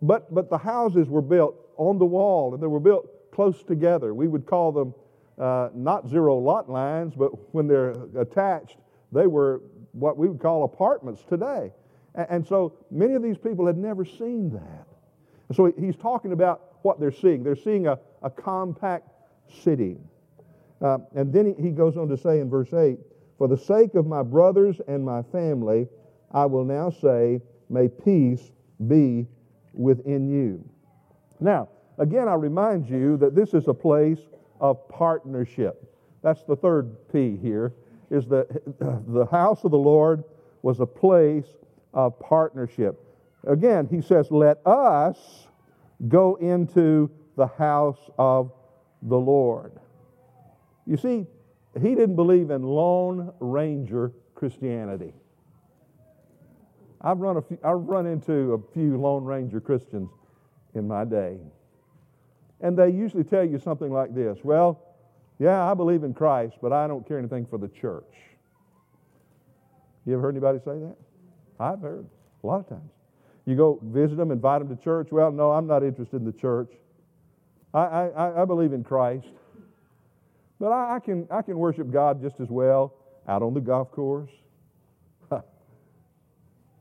[0.00, 4.14] But, but the houses were built on the wall, and they were built close together.
[4.14, 4.94] We would call them
[5.38, 8.78] uh, not zero lot lines, but when they're attached,
[9.12, 9.60] they were
[9.92, 11.70] what we would call apartments today.
[12.14, 14.86] And, and so many of these people had never seen that.
[15.48, 17.44] And so he's talking about what they're seeing.
[17.44, 19.10] They're seeing a, a compact
[19.62, 19.98] city.
[20.80, 22.98] Uh, and then he, he goes on to say in verse 8,
[23.36, 25.88] For the sake of my brothers and my family,
[26.32, 28.50] I will now say, May peace
[28.88, 29.26] be
[29.74, 30.66] within you.
[31.38, 34.20] Now, again, I remind you that this is a place
[34.60, 35.92] of partnership.
[36.22, 37.74] That's the third P here,
[38.10, 38.48] is that
[39.08, 40.24] the house of the Lord
[40.62, 41.46] was a place
[41.94, 43.00] of partnership.
[43.46, 45.46] Again, he says, Let us
[46.08, 48.52] go into the house of
[49.02, 49.72] the Lord.
[50.86, 51.26] You see,
[51.80, 55.12] he didn't believe in Lone Ranger Christianity.
[57.00, 60.10] I've run, a few, I've run into a few Lone Ranger Christians
[60.74, 61.38] in my day.
[62.60, 64.80] And they usually tell you something like this Well,
[65.38, 68.04] yeah, I believe in Christ, but I don't care anything for the church.
[70.06, 70.96] You ever heard anybody say that?
[71.58, 72.06] I've heard
[72.42, 72.90] a lot of times.
[73.44, 75.08] You go visit them, invite them to church.
[75.10, 76.72] Well, no, I'm not interested in the church.
[77.74, 79.26] I, I, I believe in Christ.
[80.58, 82.94] But I, I, can, I can worship God just as well
[83.28, 84.30] out on the golf course.
[85.30, 85.40] I,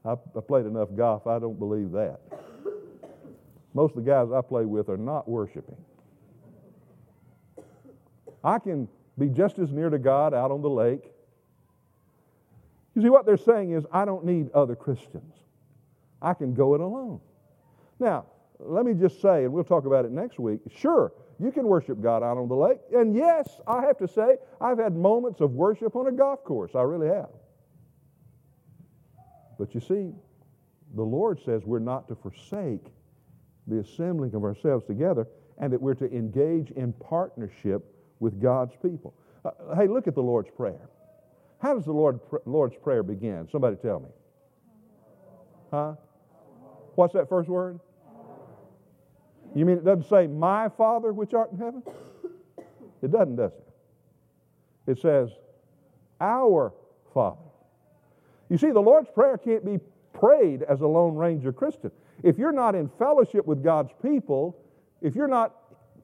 [0.06, 0.16] I
[0.48, 2.20] played enough golf, I don't believe that.
[3.76, 5.76] Most of the guys I play with are not worshiping.
[8.42, 8.88] I can
[9.20, 11.12] be just as near to God out on the lake.
[12.96, 15.34] You see, what they're saying is, I don't need other Christians.
[16.22, 17.20] I can go it alone.
[18.00, 18.26] Now,
[18.60, 20.62] let me just say, and we'll talk about it next week.
[20.78, 22.80] Sure, you can worship God out on the lake.
[22.94, 26.76] And yes, I have to say, I've had moments of worship on a golf course.
[26.76, 27.30] I really have.
[29.60, 30.14] But you see,
[30.94, 32.86] the Lord says we're not to forsake
[33.68, 35.28] the assembling of ourselves together
[35.60, 37.84] and that we're to engage in partnership
[38.20, 39.14] with God's people.
[39.44, 40.90] Uh, hey, look at the Lord's Prayer.
[41.62, 43.48] How does the Lord, Lord's Prayer begin?
[43.52, 44.10] Somebody tell me.
[45.72, 45.94] Huh?
[46.96, 47.80] What's that first word?
[49.56, 51.84] You mean it doesn't say, My Father which art in heaven?
[53.02, 54.92] It doesn't, does it?
[54.92, 55.30] It says,
[56.20, 56.74] Our
[57.14, 57.38] Father.
[58.50, 59.80] You see, the Lord's Prayer can't be
[60.14, 61.92] prayed as a Lone Ranger Christian.
[62.24, 64.58] If you're not in fellowship with God's people,
[65.02, 65.54] if you're not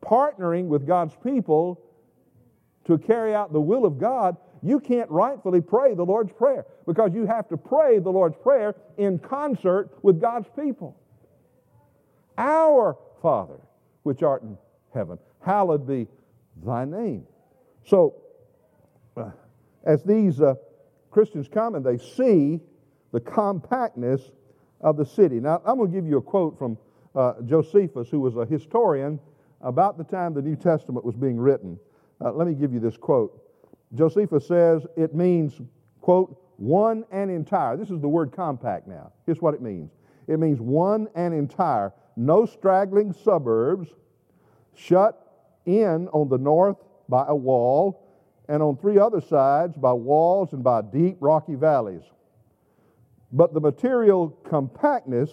[0.02, 1.82] partnering with God's people
[2.86, 7.14] to carry out the will of God, you can't rightfully pray the Lord's Prayer because
[7.14, 10.98] you have to pray the Lord's Prayer in concert with God's people.
[12.38, 13.60] Our Father,
[14.04, 14.58] which art in
[14.94, 15.18] heaven.
[15.44, 16.08] Hallowed be
[16.64, 17.26] thy name.
[17.86, 18.16] So,
[19.18, 19.32] uh,
[19.84, 20.56] as these uh,
[21.10, 22.60] Christians come and they see
[23.12, 24.32] the compactness
[24.82, 25.40] of the city.
[25.40, 26.78] Now, I'm going to give you a quote from
[27.16, 29.20] uh, Josephus, who was a historian
[29.62, 31.80] about the time the New Testament was being written.
[32.20, 33.42] Uh, let me give you this quote.
[33.96, 35.60] Josephus says it means,
[36.02, 37.76] quote, one and entire.
[37.76, 39.12] This is the word compact now.
[39.26, 39.92] Here's what it means
[40.28, 43.90] it means one and entire, no straggling suburbs,
[44.76, 45.18] shut
[45.66, 46.78] in on the north
[47.10, 48.08] by a wall,
[48.48, 52.04] and on three other sides by walls and by deep rocky valleys.
[53.32, 55.32] But the material compactness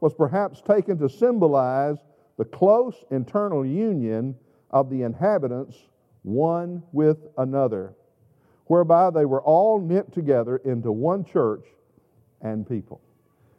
[0.00, 1.96] was perhaps taken to symbolize
[2.36, 4.36] the close internal union
[4.70, 5.76] of the inhabitants
[6.22, 7.94] one with another,
[8.66, 11.66] whereby they were all knit together into one church
[12.42, 13.00] and people.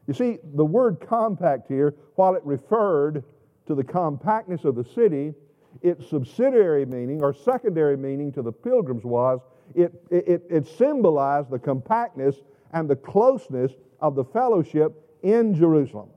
[0.08, 3.24] You see, the word compact here, while it referred
[3.68, 5.34] to the compactness of the city,
[5.82, 9.40] its subsidiary meaning or secondary meaning to the pilgrims was
[9.76, 12.36] it, it, it symbolized the compactness
[12.74, 16.10] and the closeness of the fellowship in Jerusalem.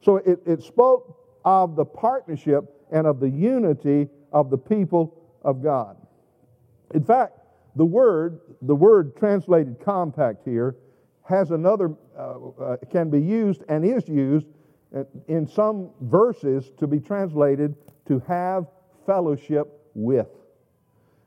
[0.00, 5.62] So it, it spoke of the partnership and of the unity of the people of
[5.62, 5.96] God.
[6.94, 7.38] In fact,
[7.76, 10.76] the word, the word translated compact here,
[11.24, 14.46] has another, uh, uh, can be used and is used
[15.28, 17.74] in some verses to be translated
[18.06, 18.66] to have
[19.06, 20.28] fellowship with.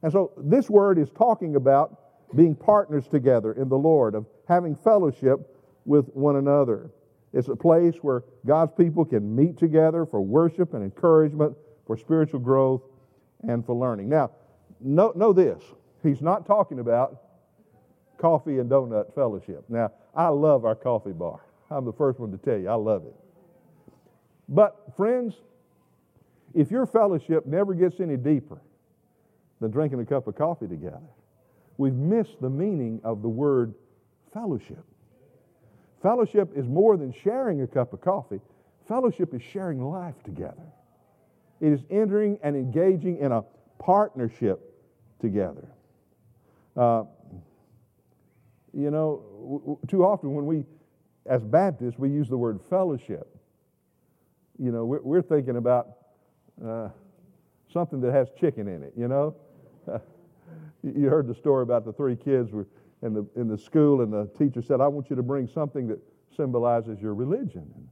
[0.04, 2.00] And so this word is talking about
[2.34, 5.40] being partners together in the Lord, of having fellowship
[5.86, 6.92] with one another.
[7.34, 12.40] It's a place where God's people can meet together for worship and encouragement, for spiritual
[12.40, 12.82] growth,
[13.48, 14.10] and for learning.
[14.10, 14.32] Now,
[14.80, 15.62] know, know this
[16.02, 17.22] He's not talking about
[18.18, 19.66] coffee and donut fellowship.
[19.70, 21.42] Now, I love our coffee bar.
[21.70, 23.16] I'm the first one to tell you, I love it.
[24.48, 25.34] But, friends,
[26.54, 28.62] if your fellowship never gets any deeper
[29.60, 31.10] than drinking a cup of coffee together,
[31.78, 33.74] we've missed the meaning of the word
[34.34, 34.84] fellowship.
[36.02, 38.40] Fellowship is more than sharing a cup of coffee,
[38.88, 40.72] fellowship is sharing life together.
[41.62, 43.44] It is entering and engaging in a
[43.80, 44.60] partnership
[45.20, 45.68] together.
[46.76, 47.06] Uh,
[48.74, 50.66] you know, too often when we,
[51.26, 53.28] as Baptists, we use the word fellowship.
[54.60, 55.88] You know, we're, we're thinking about
[56.64, 56.90] uh,
[57.72, 59.36] something that has chicken in it, you know?
[60.84, 62.68] you heard the story about the three kids were
[63.02, 65.88] in the, in the school, and the teacher said, I want you to bring something
[65.88, 66.00] that
[66.36, 67.72] symbolizes your religion.
[67.76, 67.88] And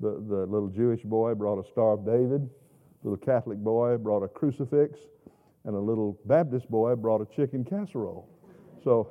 [0.00, 2.48] the, the little Jewish boy brought a Star of David,
[3.02, 4.98] the little Catholic boy brought a crucifix,
[5.64, 8.28] and a little Baptist boy brought a chicken casserole.
[8.82, 9.08] So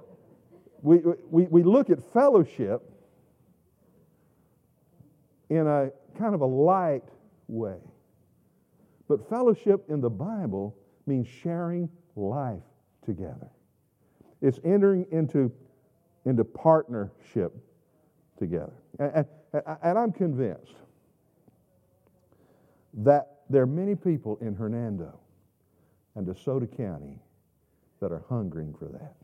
[0.82, 2.90] we, we, we look at fellowship
[5.50, 7.04] in a kind of a light
[7.48, 7.80] way.
[9.08, 12.62] But fellowship in the Bible means sharing life
[13.06, 13.50] together.
[14.42, 15.52] It's entering into,
[16.26, 17.54] into partnership
[18.38, 18.74] together.
[19.00, 20.76] And, and, and I'm convinced
[22.96, 25.20] that there are many people in Hernando
[26.16, 27.20] and DeSoto County
[28.00, 29.16] that are hungering for that.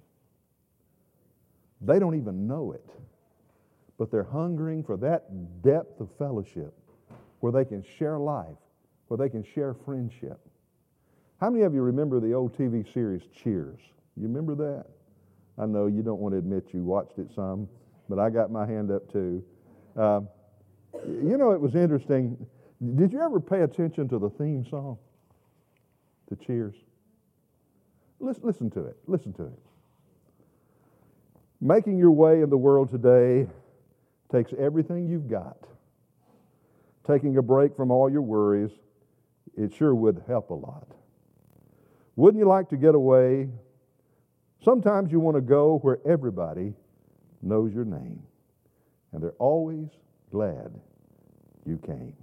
[1.81, 2.85] They don't even know it,
[3.97, 6.73] but they're hungering for that depth of fellowship
[7.39, 8.57] where they can share life,
[9.07, 10.39] where they can share friendship.
[11.39, 13.79] How many of you remember the old TV series Cheers?
[14.17, 14.85] You remember that?
[15.57, 17.69] I know you don't want to admit you watched it some,
[18.09, 19.41] but I got my hand up too.
[19.97, 20.21] Uh,
[21.05, 22.45] you know, it was interesting.
[22.95, 24.97] Did you ever pay attention to the theme song
[26.27, 26.75] to Cheers?
[28.19, 28.97] Listen, listen to it.
[29.07, 29.59] Listen to it.
[31.61, 33.47] Making your way in the world today
[34.29, 35.57] takes everything you've got.
[37.07, 38.71] Taking a break from all your worries,
[39.55, 40.98] it sure would help a lot.
[42.19, 43.47] Wouldn't you like to get away?
[44.61, 46.73] Sometimes you want to go where everybody
[47.41, 48.21] knows your name,
[49.13, 49.87] and they're always
[50.29, 50.69] glad
[51.65, 52.13] you came.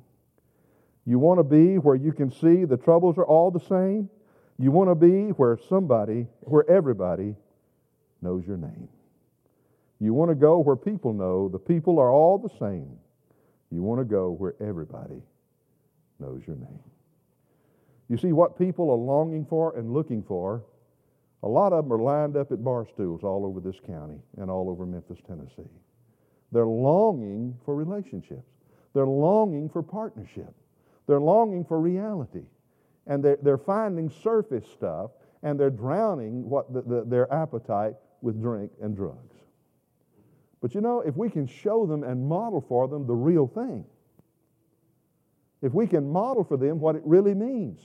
[1.07, 4.11] You want to be where you can see the troubles are all the same.
[4.59, 7.35] You want to be where somebody, where everybody
[8.21, 8.91] knows your name.
[9.99, 12.99] You want to go where people know the people are all the same.
[13.71, 15.23] You want to go where everybody
[16.21, 16.85] knows your name.
[18.09, 20.63] You see, what people are longing for and looking for,
[21.43, 24.51] a lot of them are lined up at bar stools all over this county and
[24.51, 25.71] all over Memphis, Tennessee.
[26.53, 28.49] They're longing for relationships.
[28.95, 30.55] They're longing for partnership.
[31.07, 32.47] They're longing for reality.
[33.07, 35.11] And they're, they're finding surface stuff
[35.43, 39.35] and they're drowning what the, the, their appetite with drink and drugs.
[40.61, 43.85] But you know, if we can show them and model for them the real thing,
[45.63, 47.81] if we can model for them what it really means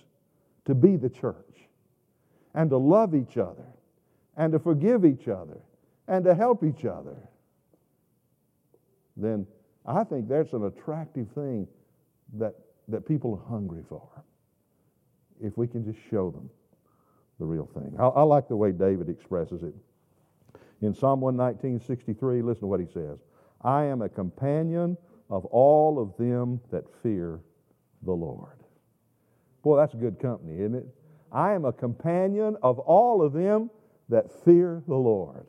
[0.65, 1.35] to be the church
[2.53, 3.65] and to love each other
[4.37, 5.57] and to forgive each other
[6.07, 7.15] and to help each other,
[9.17, 9.45] then
[9.85, 11.67] I think that's an attractive thing
[12.37, 12.55] that,
[12.87, 14.07] that people are hungry for.
[15.41, 16.49] If we can just show them
[17.39, 17.95] the real thing.
[17.99, 19.73] I, I like the way David expresses it.
[20.81, 23.17] In Psalm 119, 63, listen to what he says
[23.63, 24.97] I am a companion
[25.29, 27.39] of all of them that fear
[28.03, 28.60] the Lord.
[29.63, 30.87] Boy, that's good company, isn't it?
[31.31, 33.69] I am a companion of all of them
[34.09, 35.47] that fear the Lord.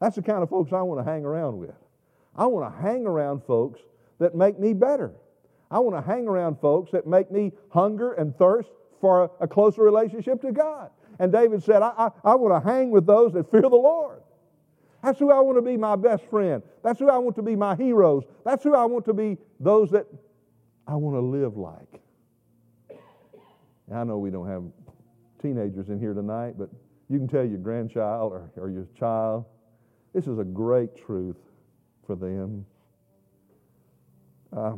[0.00, 1.74] That's the kind of folks I want to hang around with.
[2.36, 3.80] I want to hang around folks
[4.18, 5.12] that make me better.
[5.70, 8.68] I want to hang around folks that make me hunger and thirst
[9.00, 10.90] for a, closer relationship to God.
[11.18, 14.22] And David said, I, I, I want to hang with those that fear the Lord.
[15.02, 16.62] That's who I want to be my best friend.
[16.82, 18.24] That's who I want to be my heroes.
[18.44, 20.06] That's who I want to be those that
[20.86, 22.00] I want to live like.
[23.92, 24.62] I know we don't have
[25.42, 26.70] teenagers in here tonight, but
[27.08, 29.44] you can tell your grandchild or, or your child,
[30.14, 31.36] this is a great truth
[32.06, 32.64] for them.
[34.56, 34.76] Uh,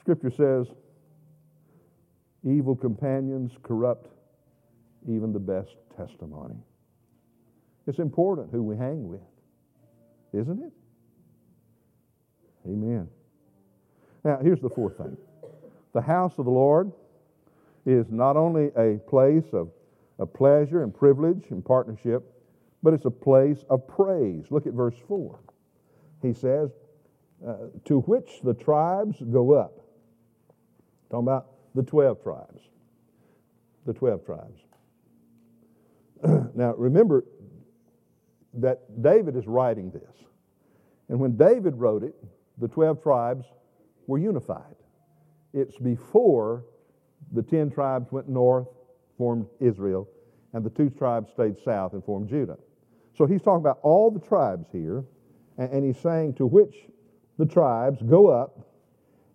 [0.00, 0.66] scripture says,
[2.44, 4.08] evil companions corrupt
[5.08, 6.56] even the best testimony.
[7.86, 9.20] It's important who we hang with,
[10.34, 10.72] isn't it?
[12.66, 13.08] Amen.
[14.24, 15.16] Now, here's the fourth thing
[15.92, 16.92] the house of the Lord
[17.86, 19.70] is not only a place of,
[20.18, 22.34] of pleasure and privilege and partnership,
[22.82, 24.46] but it's a place of praise.
[24.50, 25.40] Look at verse 4.
[26.22, 26.70] He says,
[27.46, 27.54] uh,
[27.86, 29.80] To which the tribes go up.
[31.10, 32.62] Talking about the 12 tribes.
[33.86, 34.60] The 12 tribes.
[36.54, 37.24] now, remember
[38.54, 40.02] that David is writing this.
[41.08, 42.14] And when David wrote it,
[42.58, 43.46] the 12 tribes
[44.06, 44.74] were unified.
[45.52, 46.64] It's before
[47.32, 48.68] the 10 tribes went north,
[49.16, 50.08] formed Israel,
[50.52, 52.58] and the two tribes stayed south and formed Judah.
[53.16, 55.04] So he's talking about all the tribes here,
[55.56, 56.76] and, he's saying to which
[57.36, 58.60] the tribes go up,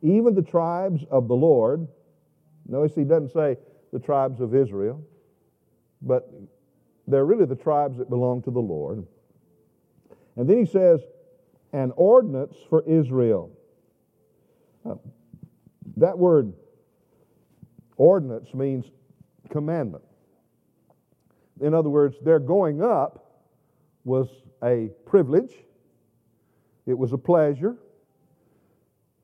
[0.01, 1.85] even the tribes of the Lord.
[2.65, 3.57] Notice he doesn't say
[3.91, 5.03] the tribes of Israel,
[6.01, 6.31] but
[7.07, 9.05] they're really the tribes that belong to the Lord.
[10.37, 11.01] And then he says,
[11.73, 13.51] an ordinance for Israel.
[14.89, 14.95] Uh,
[15.97, 16.53] that word
[17.97, 18.85] ordinance means
[19.49, 20.03] commandment.
[21.61, 23.41] In other words, their going up
[24.03, 24.27] was
[24.63, 25.53] a privilege,
[26.85, 27.77] it was a pleasure,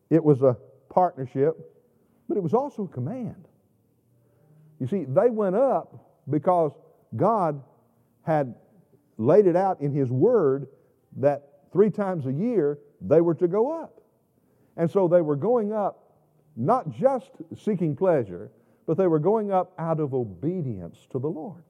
[0.10, 0.56] it was a
[0.90, 1.58] partnership,
[2.28, 3.48] but it was also a command.
[4.80, 6.72] You see, they went up because
[7.16, 7.62] God
[8.24, 8.56] had
[9.18, 10.68] laid it out in His Word
[11.18, 14.02] that three times a year they were to go up.
[14.78, 15.99] And so they were going up
[16.60, 18.52] not just seeking pleasure,
[18.86, 21.64] but they were going up out of obedience to the Lord.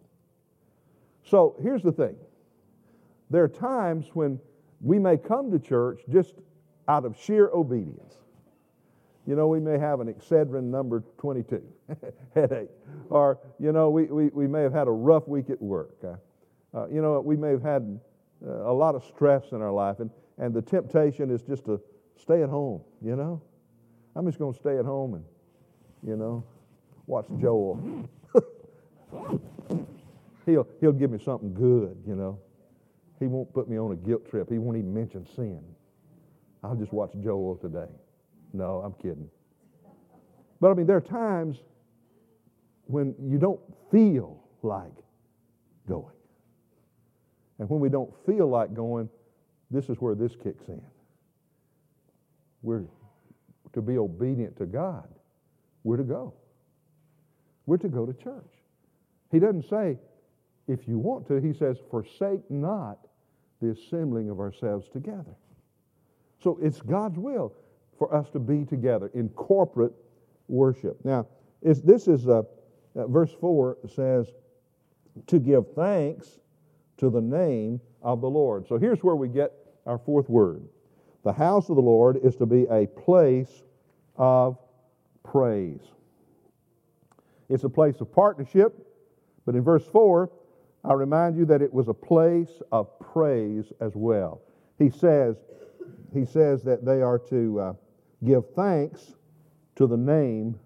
[1.24, 2.16] So here's the thing
[3.30, 4.40] there are times when
[4.82, 6.34] we may come to church just
[6.88, 8.16] out of sheer obedience.
[9.28, 11.62] You know, we may have an Excedrin number 22
[12.34, 12.70] headache,
[13.12, 15.98] or, you know, we, we, we may have had a rough week at work.
[16.04, 16.16] Uh,
[16.76, 18.00] uh, you know, we may have had
[18.44, 20.10] uh, a lot of stress in our life, and,
[20.40, 21.80] and the temptation is just to
[22.20, 23.40] stay at home, you know?
[24.16, 25.24] I'm just going to stay at home and,
[26.06, 26.44] you know,
[27.08, 28.08] watch Joel.
[30.46, 32.40] he'll, he'll give me something good, you know.
[33.20, 34.50] He won't put me on a guilt trip.
[34.50, 35.62] He won't even mention sin.
[36.64, 37.92] I'll just watch Joel today.
[38.54, 39.30] No, I'm kidding.
[40.60, 41.58] But I mean, there are times
[42.86, 43.60] when you don't
[43.92, 44.92] feel like
[45.88, 46.16] going.
[47.60, 49.10] And when we don't feel like going,
[49.70, 50.82] this is where this kicks in.
[52.62, 52.84] We're
[53.74, 55.08] to be obedient to God.
[55.84, 56.34] We're to go.
[57.66, 58.54] We're to go to church.
[59.32, 59.98] He doesn't say,
[60.68, 63.00] if you want to, he says, forsake not
[63.62, 65.36] the assembling of ourselves together.
[66.42, 67.54] So it's God's will
[67.98, 69.94] for us to be together in corporate
[70.48, 71.04] worship.
[71.04, 71.28] Now,
[71.62, 72.44] this is uh,
[72.96, 74.28] uh, verse 4 says,
[75.28, 76.40] to give thanks
[76.98, 78.68] to the name of the Lord.
[78.68, 79.52] So here's where we get
[79.86, 80.64] our fourth word.
[81.24, 83.64] The house of the Lord is to be a place
[84.16, 84.58] of
[85.24, 85.82] praise.
[87.50, 88.88] It's a place of partnership,
[89.46, 90.30] but in verse 4,
[90.86, 94.42] I remind you that it was a place of praise as well.
[94.78, 95.36] He says,
[96.14, 97.74] he says that they are to uh,
[98.24, 99.14] give thanks
[99.76, 100.58] to the name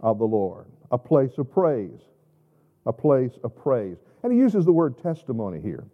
[0.00, 0.66] of the Lord.
[0.92, 2.00] A place of praise.
[2.86, 3.96] A place of praise.
[4.22, 5.84] And he uses the word testimony here.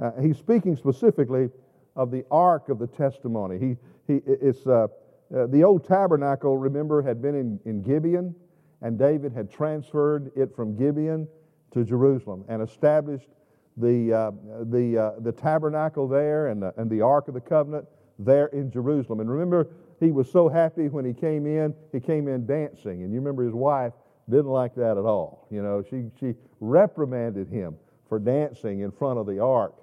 [0.00, 1.50] Uh, he's speaking specifically
[1.96, 3.58] of the ark of the testimony.
[3.58, 3.76] He,
[4.12, 4.88] he, it's, uh,
[5.34, 8.34] uh, the old tabernacle, remember, had been in, in Gibeon,
[8.82, 11.28] and David had transferred it from Gibeon
[11.72, 13.28] to Jerusalem and established
[13.76, 14.30] the, uh,
[14.64, 17.86] the, uh, the tabernacle there and the, and the Ark of the Covenant
[18.18, 19.20] there in Jerusalem.
[19.20, 19.68] And remember,
[20.00, 23.02] he was so happy when he came in, he came in dancing.
[23.02, 23.92] And you remember his wife
[24.28, 25.46] didn't like that at all.
[25.50, 27.76] You know, she, she reprimanded him
[28.08, 29.74] for dancing in front of the ark.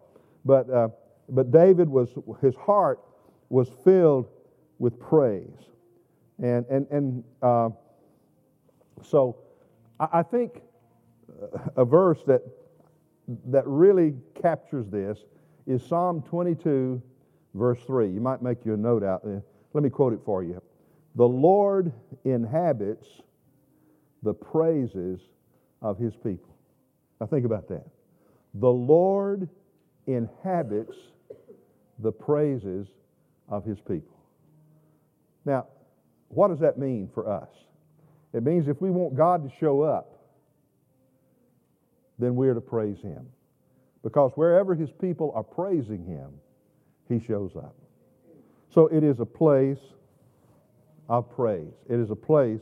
[0.45, 0.89] But, uh,
[1.29, 2.09] but David was,
[2.41, 2.99] his heart
[3.49, 4.27] was filled
[4.79, 5.69] with praise.
[6.41, 7.69] And, and, and uh,
[9.03, 9.37] so
[9.99, 10.61] I, I think
[11.75, 12.41] a verse that,
[13.45, 15.19] that really captures this
[15.67, 17.01] is Psalm 22,
[17.53, 18.09] verse 3.
[18.09, 19.43] You might make you a note out there.
[19.73, 20.61] Let me quote it for you.
[21.15, 21.91] The Lord
[22.23, 23.07] inhabits
[24.23, 25.19] the praises
[25.81, 26.55] of his people.
[27.19, 27.85] Now think about that.
[28.55, 29.49] The Lord
[30.07, 30.95] inhabits
[31.99, 32.87] the praises
[33.47, 34.17] of his people.
[35.45, 35.67] Now,
[36.29, 37.49] what does that mean for us?
[38.33, 40.19] It means if we want God to show up,
[42.19, 43.25] then we're to praise him.
[44.03, 46.29] Because wherever his people are praising him,
[47.07, 47.75] he shows up.
[48.69, 49.79] So it is a place
[51.07, 51.73] of praise.
[51.89, 52.61] It is a place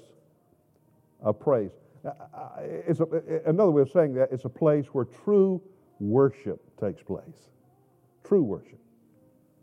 [1.22, 1.72] of praise.
[2.06, 3.08] Uh, uh, it's a,
[3.46, 5.62] another way of saying that, it's a place where true
[6.00, 7.50] worship takes place.
[8.24, 8.80] True worship.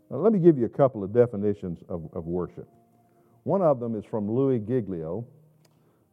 [0.09, 2.67] Now, let me give you a couple of definitions of, of worship.
[3.43, 5.25] One of them is from Louis Giglio.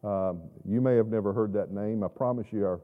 [0.03, 2.03] Um, you may have never heard that name.
[2.03, 2.81] I promise you, our,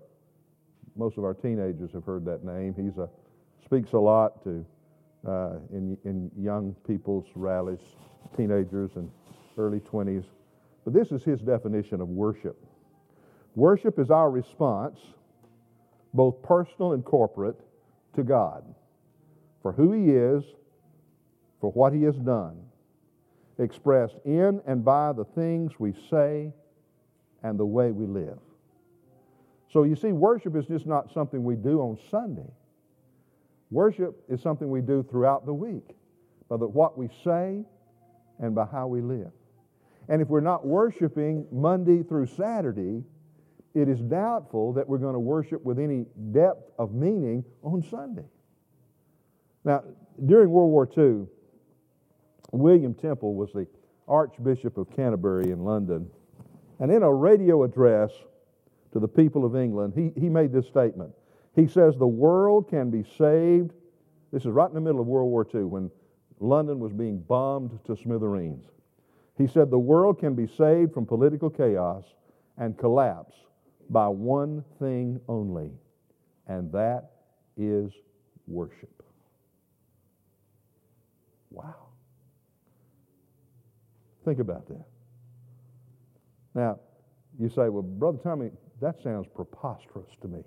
[0.95, 2.73] most of our teenagers have heard that name.
[2.75, 2.89] He
[3.65, 4.65] speaks a lot to
[5.27, 7.79] uh, in, in young people's rallies,
[8.37, 9.11] teenagers and
[9.57, 10.25] early 20s.
[10.85, 12.57] But this is his definition of worship.
[13.55, 14.99] Worship is our response,
[16.13, 17.59] both personal and corporate,
[18.15, 18.63] to God
[19.61, 20.43] for who He is,
[21.59, 22.57] for what He has done,
[23.57, 26.53] expressed in and by the things we say
[27.43, 28.39] and the way we live.
[29.71, 32.49] So you see, worship is just not something we do on Sunday.
[33.71, 35.95] Worship is something we do throughout the week
[36.49, 37.63] by the, what we say
[38.39, 39.31] and by how we live.
[40.07, 43.03] And if we're not worshiping Monday through Saturday,
[43.75, 48.25] it is doubtful that we're going to worship with any depth of meaning on Sunday.
[49.63, 49.83] Now,
[50.25, 51.27] during World War II,
[52.51, 53.67] William Temple was the
[54.07, 56.09] Archbishop of Canterbury in London.
[56.79, 58.11] And in a radio address
[58.93, 61.13] to the people of England, he, he made this statement.
[61.55, 63.71] He says, The world can be saved.
[64.31, 65.91] This is right in the middle of World War II when
[66.39, 68.65] London was being bombed to smithereens.
[69.37, 72.03] He said, The world can be saved from political chaos
[72.57, 73.35] and collapse
[73.89, 75.71] by one thing only,
[76.47, 77.11] and that
[77.57, 77.91] is
[78.47, 79.03] worship.
[81.51, 81.88] Wow.
[84.29, 84.85] Think about that.
[86.53, 86.79] Now,
[87.39, 90.43] you say, well, Brother Tommy, that sounds preposterous to me.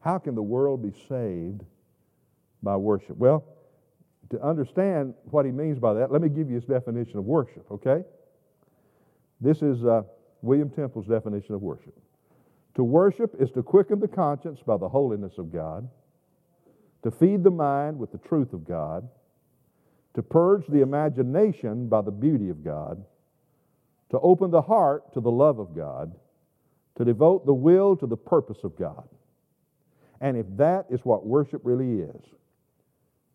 [0.00, 1.62] How can the world be saved
[2.62, 3.16] by worship?
[3.16, 3.46] Well,
[4.28, 7.64] to understand what he means by that, let me give you his definition of worship,
[7.70, 8.04] okay?
[9.40, 10.02] This is uh,
[10.42, 11.98] William Temple's definition of worship.
[12.74, 15.88] To worship is to quicken the conscience by the holiness of God,
[17.04, 19.08] to feed the mind with the truth of God,
[20.16, 23.04] to purge the imagination by the beauty of God,
[24.10, 26.12] to open the heart to the love of God,
[26.96, 29.08] to devote the will to the purpose of God.
[30.20, 32.22] And if that is what worship really is,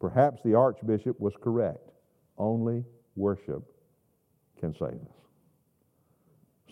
[0.01, 1.91] Perhaps the archbishop was correct.
[2.37, 2.83] Only
[3.15, 3.61] worship
[4.59, 5.15] can save us.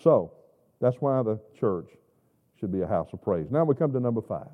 [0.02, 0.34] So,
[0.82, 1.90] that's why the church
[2.60, 3.52] should be a house of praise.
[3.52, 4.50] Now we come to number five.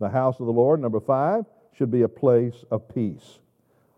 [0.00, 3.38] The house of the Lord, number five, should be a place of peace.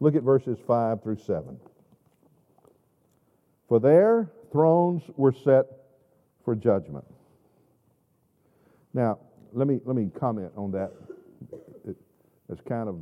[0.01, 1.59] Look at verses 5 through 7.
[3.69, 5.67] For there thrones were set
[6.45, 7.05] for judgment.
[8.95, 9.19] Now,
[9.53, 10.93] let me, let me comment on that
[12.49, 12.97] it's kind of,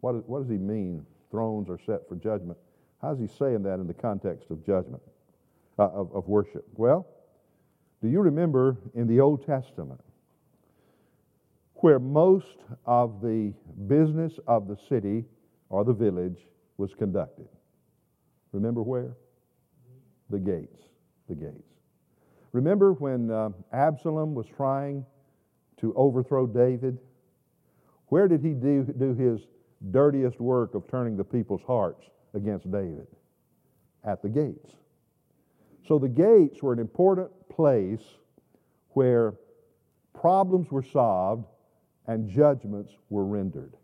[0.00, 1.04] what, what does he mean?
[1.30, 2.58] Thrones are set for judgment.
[3.00, 5.02] How's he saying that in the context of judgment,
[5.78, 6.66] uh, of, of worship?
[6.76, 7.06] Well,
[8.02, 10.00] do you remember in the Old Testament
[11.76, 13.52] where most of the
[13.86, 15.24] business of the city
[15.70, 16.46] or the village
[16.76, 17.48] was conducted?
[18.52, 19.16] Remember where?
[20.28, 20.80] The gates.
[21.28, 21.74] The gates.
[22.52, 25.06] Remember when uh, Absalom was trying
[25.80, 26.98] to overthrow David?
[28.08, 29.46] Where did he do, do his
[29.90, 32.04] dirtiest work of turning the people's hearts
[32.34, 33.06] against David?
[34.04, 34.72] At the gates.
[35.86, 38.02] So the gates were an important place
[38.90, 39.34] where
[40.12, 41.46] problems were solved
[42.06, 43.76] and judgments were rendered.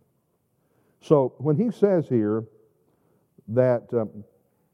[1.01, 2.45] So when he says here
[3.49, 4.25] that um,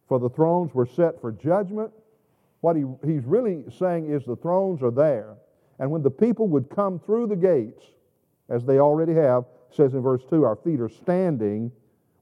[0.09, 1.91] For the thrones were set for judgment.
[2.61, 5.37] What he, he's really saying is the thrones are there.
[5.79, 7.83] And when the people would come through the gates,
[8.49, 11.73] as they already have, says in verse 2, our feet are standing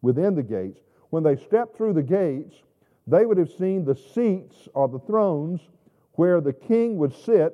[0.02, 0.80] within the gates.
[1.10, 2.54] When they stepped through the gates,
[3.06, 5.60] they would have seen the seats or the thrones
[6.12, 7.52] where the king would sit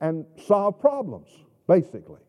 [0.00, 1.28] and solve problems,
[1.68, 2.20] basically.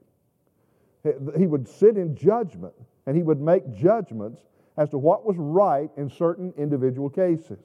[1.38, 2.76] He would sit in judgment
[3.08, 4.42] and he would make judgments
[4.78, 7.58] as to what was right in certain individual cases.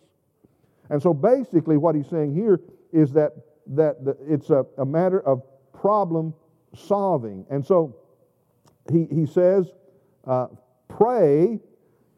[0.89, 2.61] And so basically, what he's saying here
[2.93, 3.33] is that,
[3.67, 6.33] that it's a, a matter of problem
[6.75, 7.45] solving.
[7.51, 7.97] And so
[8.91, 9.73] he, he says,
[10.27, 10.47] uh,
[10.89, 11.59] pray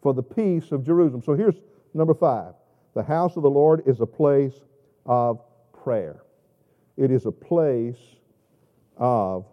[0.02, 1.22] for the peace of Jerusalem.
[1.24, 1.56] So here's
[1.94, 2.54] number five
[2.94, 4.54] the house of the Lord is a place
[5.06, 5.40] of
[5.82, 6.22] prayer,
[6.96, 7.96] it is a place
[8.98, 9.46] of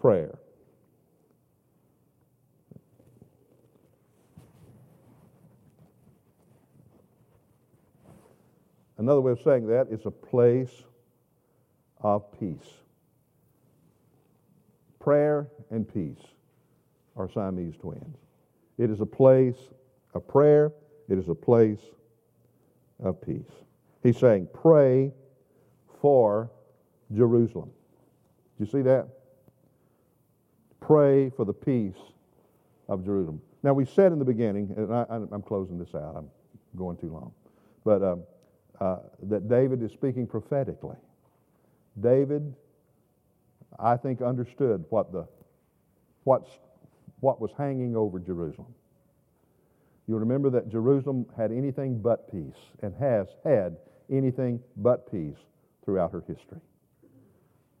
[0.00, 0.38] prayer.
[8.98, 10.84] Another way of saying that is a place
[12.00, 12.72] of peace.
[14.98, 16.24] Prayer and peace
[17.16, 18.16] are Siamese twins.
[18.78, 19.56] It is a place
[20.14, 20.72] of prayer,
[21.08, 21.80] it is a place
[23.02, 23.50] of peace.
[24.02, 25.12] He's saying, pray
[26.00, 26.50] for
[27.14, 27.70] Jerusalem.
[28.58, 29.08] Do you see that?
[30.80, 31.94] Pray for the peace
[32.88, 33.40] of Jerusalem.
[33.62, 36.30] Now, we said in the beginning, and I, am closing this out, I'm
[36.76, 37.32] going too long,
[37.84, 38.22] but um,
[38.80, 40.96] uh, that David is speaking prophetically.
[42.00, 42.54] David,
[43.78, 45.26] I think, understood what, the,
[46.24, 46.50] what's,
[47.20, 48.74] what was hanging over Jerusalem.
[50.06, 53.76] You'll remember that Jerusalem had anything but peace and has had
[54.10, 55.38] anything but peace
[55.84, 56.60] throughout her history.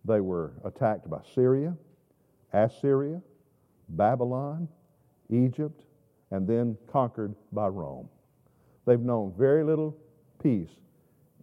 [0.04, 1.76] They were attacked by Syria,
[2.52, 3.20] Assyria,
[3.90, 4.68] Babylon,
[5.30, 5.82] Egypt,
[6.30, 8.08] and then conquered by Rome.
[8.86, 9.96] They've known very little
[10.42, 10.70] peace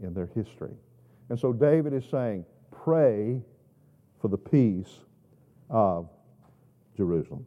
[0.03, 0.73] in their history.
[1.29, 3.41] And so David is saying, pray
[4.21, 4.99] for the peace
[5.69, 6.09] of
[6.95, 7.45] Jerusalem.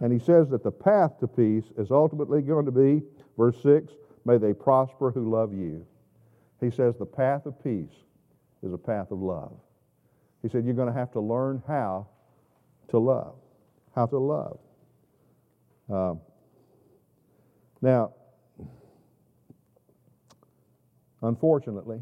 [0.00, 3.02] And he says that the path to peace is ultimately going to be,
[3.36, 3.92] verse 6,
[4.24, 5.86] may they prosper who love you.
[6.60, 8.04] He says the path of peace
[8.62, 9.52] is a path of love.
[10.42, 12.08] He said you're going to have to learn how
[12.88, 13.34] to love.
[13.94, 14.58] How to love.
[15.92, 16.14] Uh,
[17.80, 18.12] now,
[21.22, 22.00] unfortunately,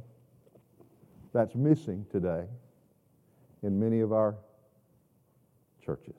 [1.32, 2.44] that's missing today
[3.62, 4.36] in many of our
[5.84, 6.14] churches.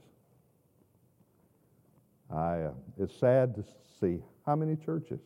[2.31, 3.63] I, uh, it's sad to
[3.99, 5.19] see how many churches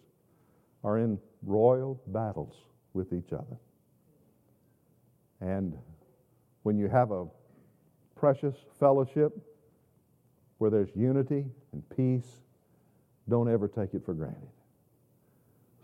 [0.84, 2.55] are in royal battles
[2.93, 3.57] with each other.
[5.41, 5.78] And
[6.63, 7.26] when you have a
[8.15, 9.38] precious fellowship
[10.57, 12.28] where there's unity and peace,
[13.30, 14.49] don't ever take it for granted.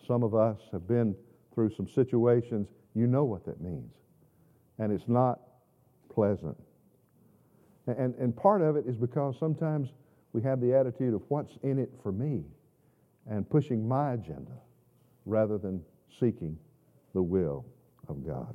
[0.06, 1.16] Some of us have been
[1.56, 3.94] through some situations, you know what that means.
[4.78, 5.40] And it's not
[6.14, 6.58] pleasant.
[7.88, 9.90] And, and part of it is because sometimes
[10.34, 12.44] we have the attitude of what's in it for me
[13.30, 14.52] and pushing my agenda
[15.26, 15.82] rather than
[16.20, 16.58] seeking
[17.14, 17.66] the will
[18.08, 18.54] of God.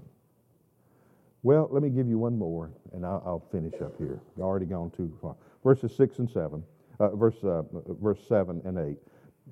[1.43, 4.21] Well, let me give you one more, and I'll, I'll finish up here.
[4.37, 5.37] I've already gone too far.
[5.65, 6.63] Verses 6 and 7,
[6.99, 7.63] uh, verse, uh,
[8.01, 8.97] verse 7 and 8.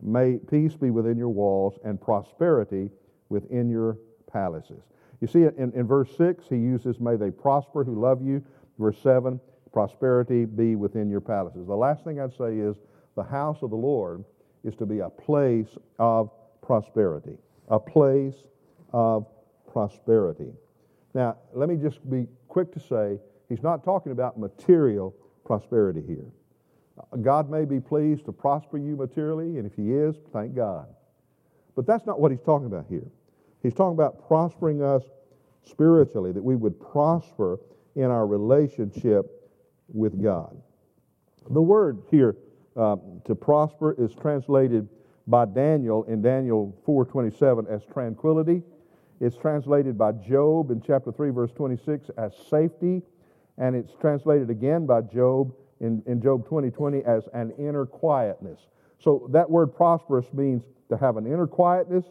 [0.03, 2.91] May peace be within your walls and prosperity
[3.29, 3.99] within your
[4.31, 4.83] palaces.
[5.21, 8.45] You see, in, in verse 6, he uses, May they prosper who love you.
[8.79, 9.41] Verse 7,
[9.73, 11.67] prosperity be within your palaces.
[11.67, 12.77] The last thing I'd say is
[13.17, 14.25] the house of the Lord
[14.65, 16.31] is to be a place of
[16.63, 17.37] prosperity,
[17.69, 18.35] a place
[18.93, 19.27] of
[19.73, 20.53] prosperity.
[21.15, 23.19] Now, let me just be quick to say
[23.49, 25.15] he's not talking about material
[25.45, 26.27] prosperity here.
[27.23, 30.87] God may be pleased to prosper you materially, and if he is, thank God.
[31.75, 33.07] But that's not what he's talking about here.
[33.63, 35.03] He's talking about prospering us
[35.65, 37.59] spiritually, that we would prosper
[37.95, 39.51] in our relationship
[39.93, 40.57] with God.
[41.51, 42.37] The word here
[42.77, 44.89] uh, to prosper is translated
[45.27, 48.63] by Daniel in Daniel 4:27 as tranquility.
[49.21, 53.03] It's translated by Job in chapter 3 verse 26 as safety,
[53.57, 58.61] and it's translated again by Job in, in Job 20:20 20, as an inner quietness.
[58.99, 62.05] So that word prosperous means to have an inner quietness,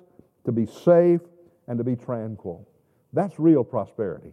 [0.46, 1.22] to be safe,
[1.68, 2.68] and to be tranquil.
[3.14, 4.32] That's real prosperity.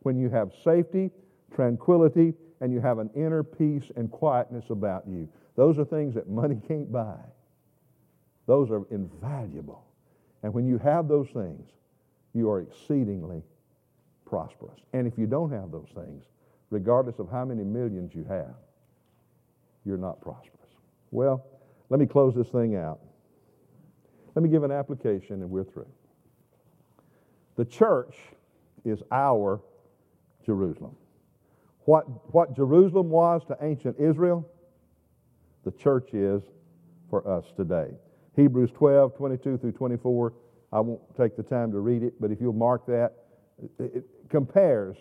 [0.00, 1.10] When you have safety,
[1.54, 5.28] tranquility, and you have an inner peace and quietness about you.
[5.56, 7.18] Those are things that money can't buy.
[8.46, 9.84] Those are invaluable.
[10.42, 11.68] And when you have those things,
[12.32, 13.42] you are exceedingly
[14.24, 14.78] prosperous.
[14.92, 16.24] And if you don't have those things,
[16.70, 18.54] regardless of how many millions you have,
[19.84, 20.54] you're not prosperous.
[21.10, 21.44] Well,
[21.88, 23.00] let me close this thing out.
[24.34, 25.88] Let me give an application and we're through.
[27.58, 28.14] The church
[28.84, 29.60] is our
[30.46, 30.94] Jerusalem.
[31.86, 34.48] What, what Jerusalem was to ancient Israel,
[35.64, 36.40] the church is
[37.10, 37.88] for us today.
[38.36, 40.32] Hebrews 12, 22 through 24.
[40.72, 43.14] I won't take the time to read it, but if you'll mark that,
[43.80, 44.96] it compares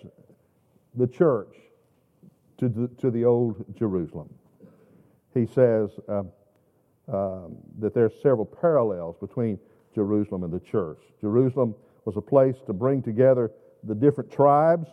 [0.96, 1.54] the church
[2.58, 4.34] to the, to the old Jerusalem.
[5.36, 6.24] He says uh,
[7.08, 7.94] um, that
[8.24, 9.60] several parallels between
[9.94, 10.98] Jerusalem and the church.
[11.22, 11.76] Jerusalem
[12.08, 13.52] was a place to bring together
[13.84, 14.88] the different tribes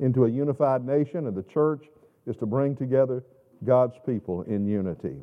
[0.00, 1.84] into a unified nation, and the church
[2.26, 3.22] is to bring together
[3.64, 5.20] God's people in unity.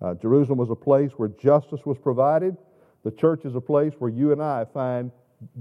[0.00, 2.56] Uh, Jerusalem was a place where justice was provided.
[3.04, 5.10] The church is a place where you and I find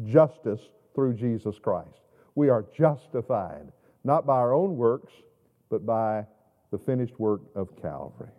[0.05, 0.61] justice
[0.95, 1.99] through Jesus Christ.
[2.35, 3.73] We are justified,
[4.05, 5.11] not by our own works,
[5.69, 6.25] but by
[6.71, 8.31] the finished work of Calvary.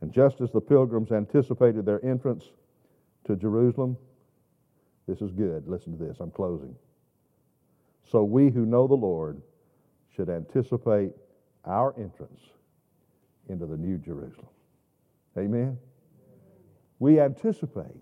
[0.00, 2.44] And just as the pilgrims anticipated their entrance
[3.26, 3.98] to Jerusalem,
[5.06, 5.66] this is good.
[5.66, 6.18] Listen to this.
[6.20, 6.74] I'm closing.
[8.10, 9.40] So we who know the Lord
[10.14, 11.12] should anticipate
[11.64, 12.40] our entrance
[13.48, 14.48] into the new Jerusalem.
[15.36, 15.78] Amen?
[16.98, 18.00] We anticipate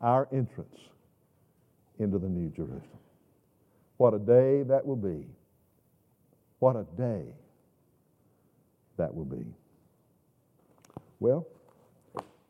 [0.00, 0.76] our entrance
[1.98, 2.82] into the new Jerusalem.
[3.96, 5.26] What a day that will be.
[6.60, 7.22] What a day
[8.96, 9.44] that will be.
[11.20, 11.46] Well,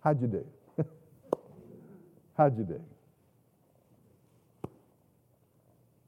[0.03, 0.46] how'd you do?
[2.36, 2.82] how'd you do?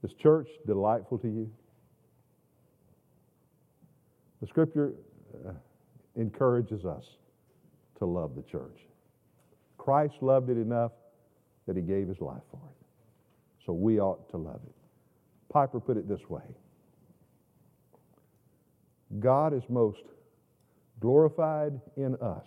[0.03, 1.51] Is church delightful to you?
[4.41, 4.95] The scripture
[5.47, 5.53] uh,
[6.17, 7.05] encourages us
[7.99, 8.79] to love the church.
[9.77, 10.93] Christ loved it enough
[11.67, 12.87] that he gave his life for it.
[13.67, 14.75] So we ought to love it.
[15.53, 16.43] Piper put it this way
[19.19, 20.03] God is most
[21.01, 22.47] glorified in us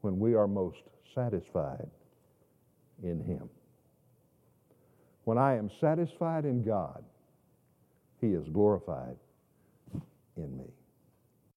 [0.00, 0.78] when we are most
[1.14, 1.88] satisfied
[3.02, 3.48] in him.
[5.30, 7.04] When I am satisfied in God,
[8.20, 9.14] He is glorified
[10.36, 10.64] in me.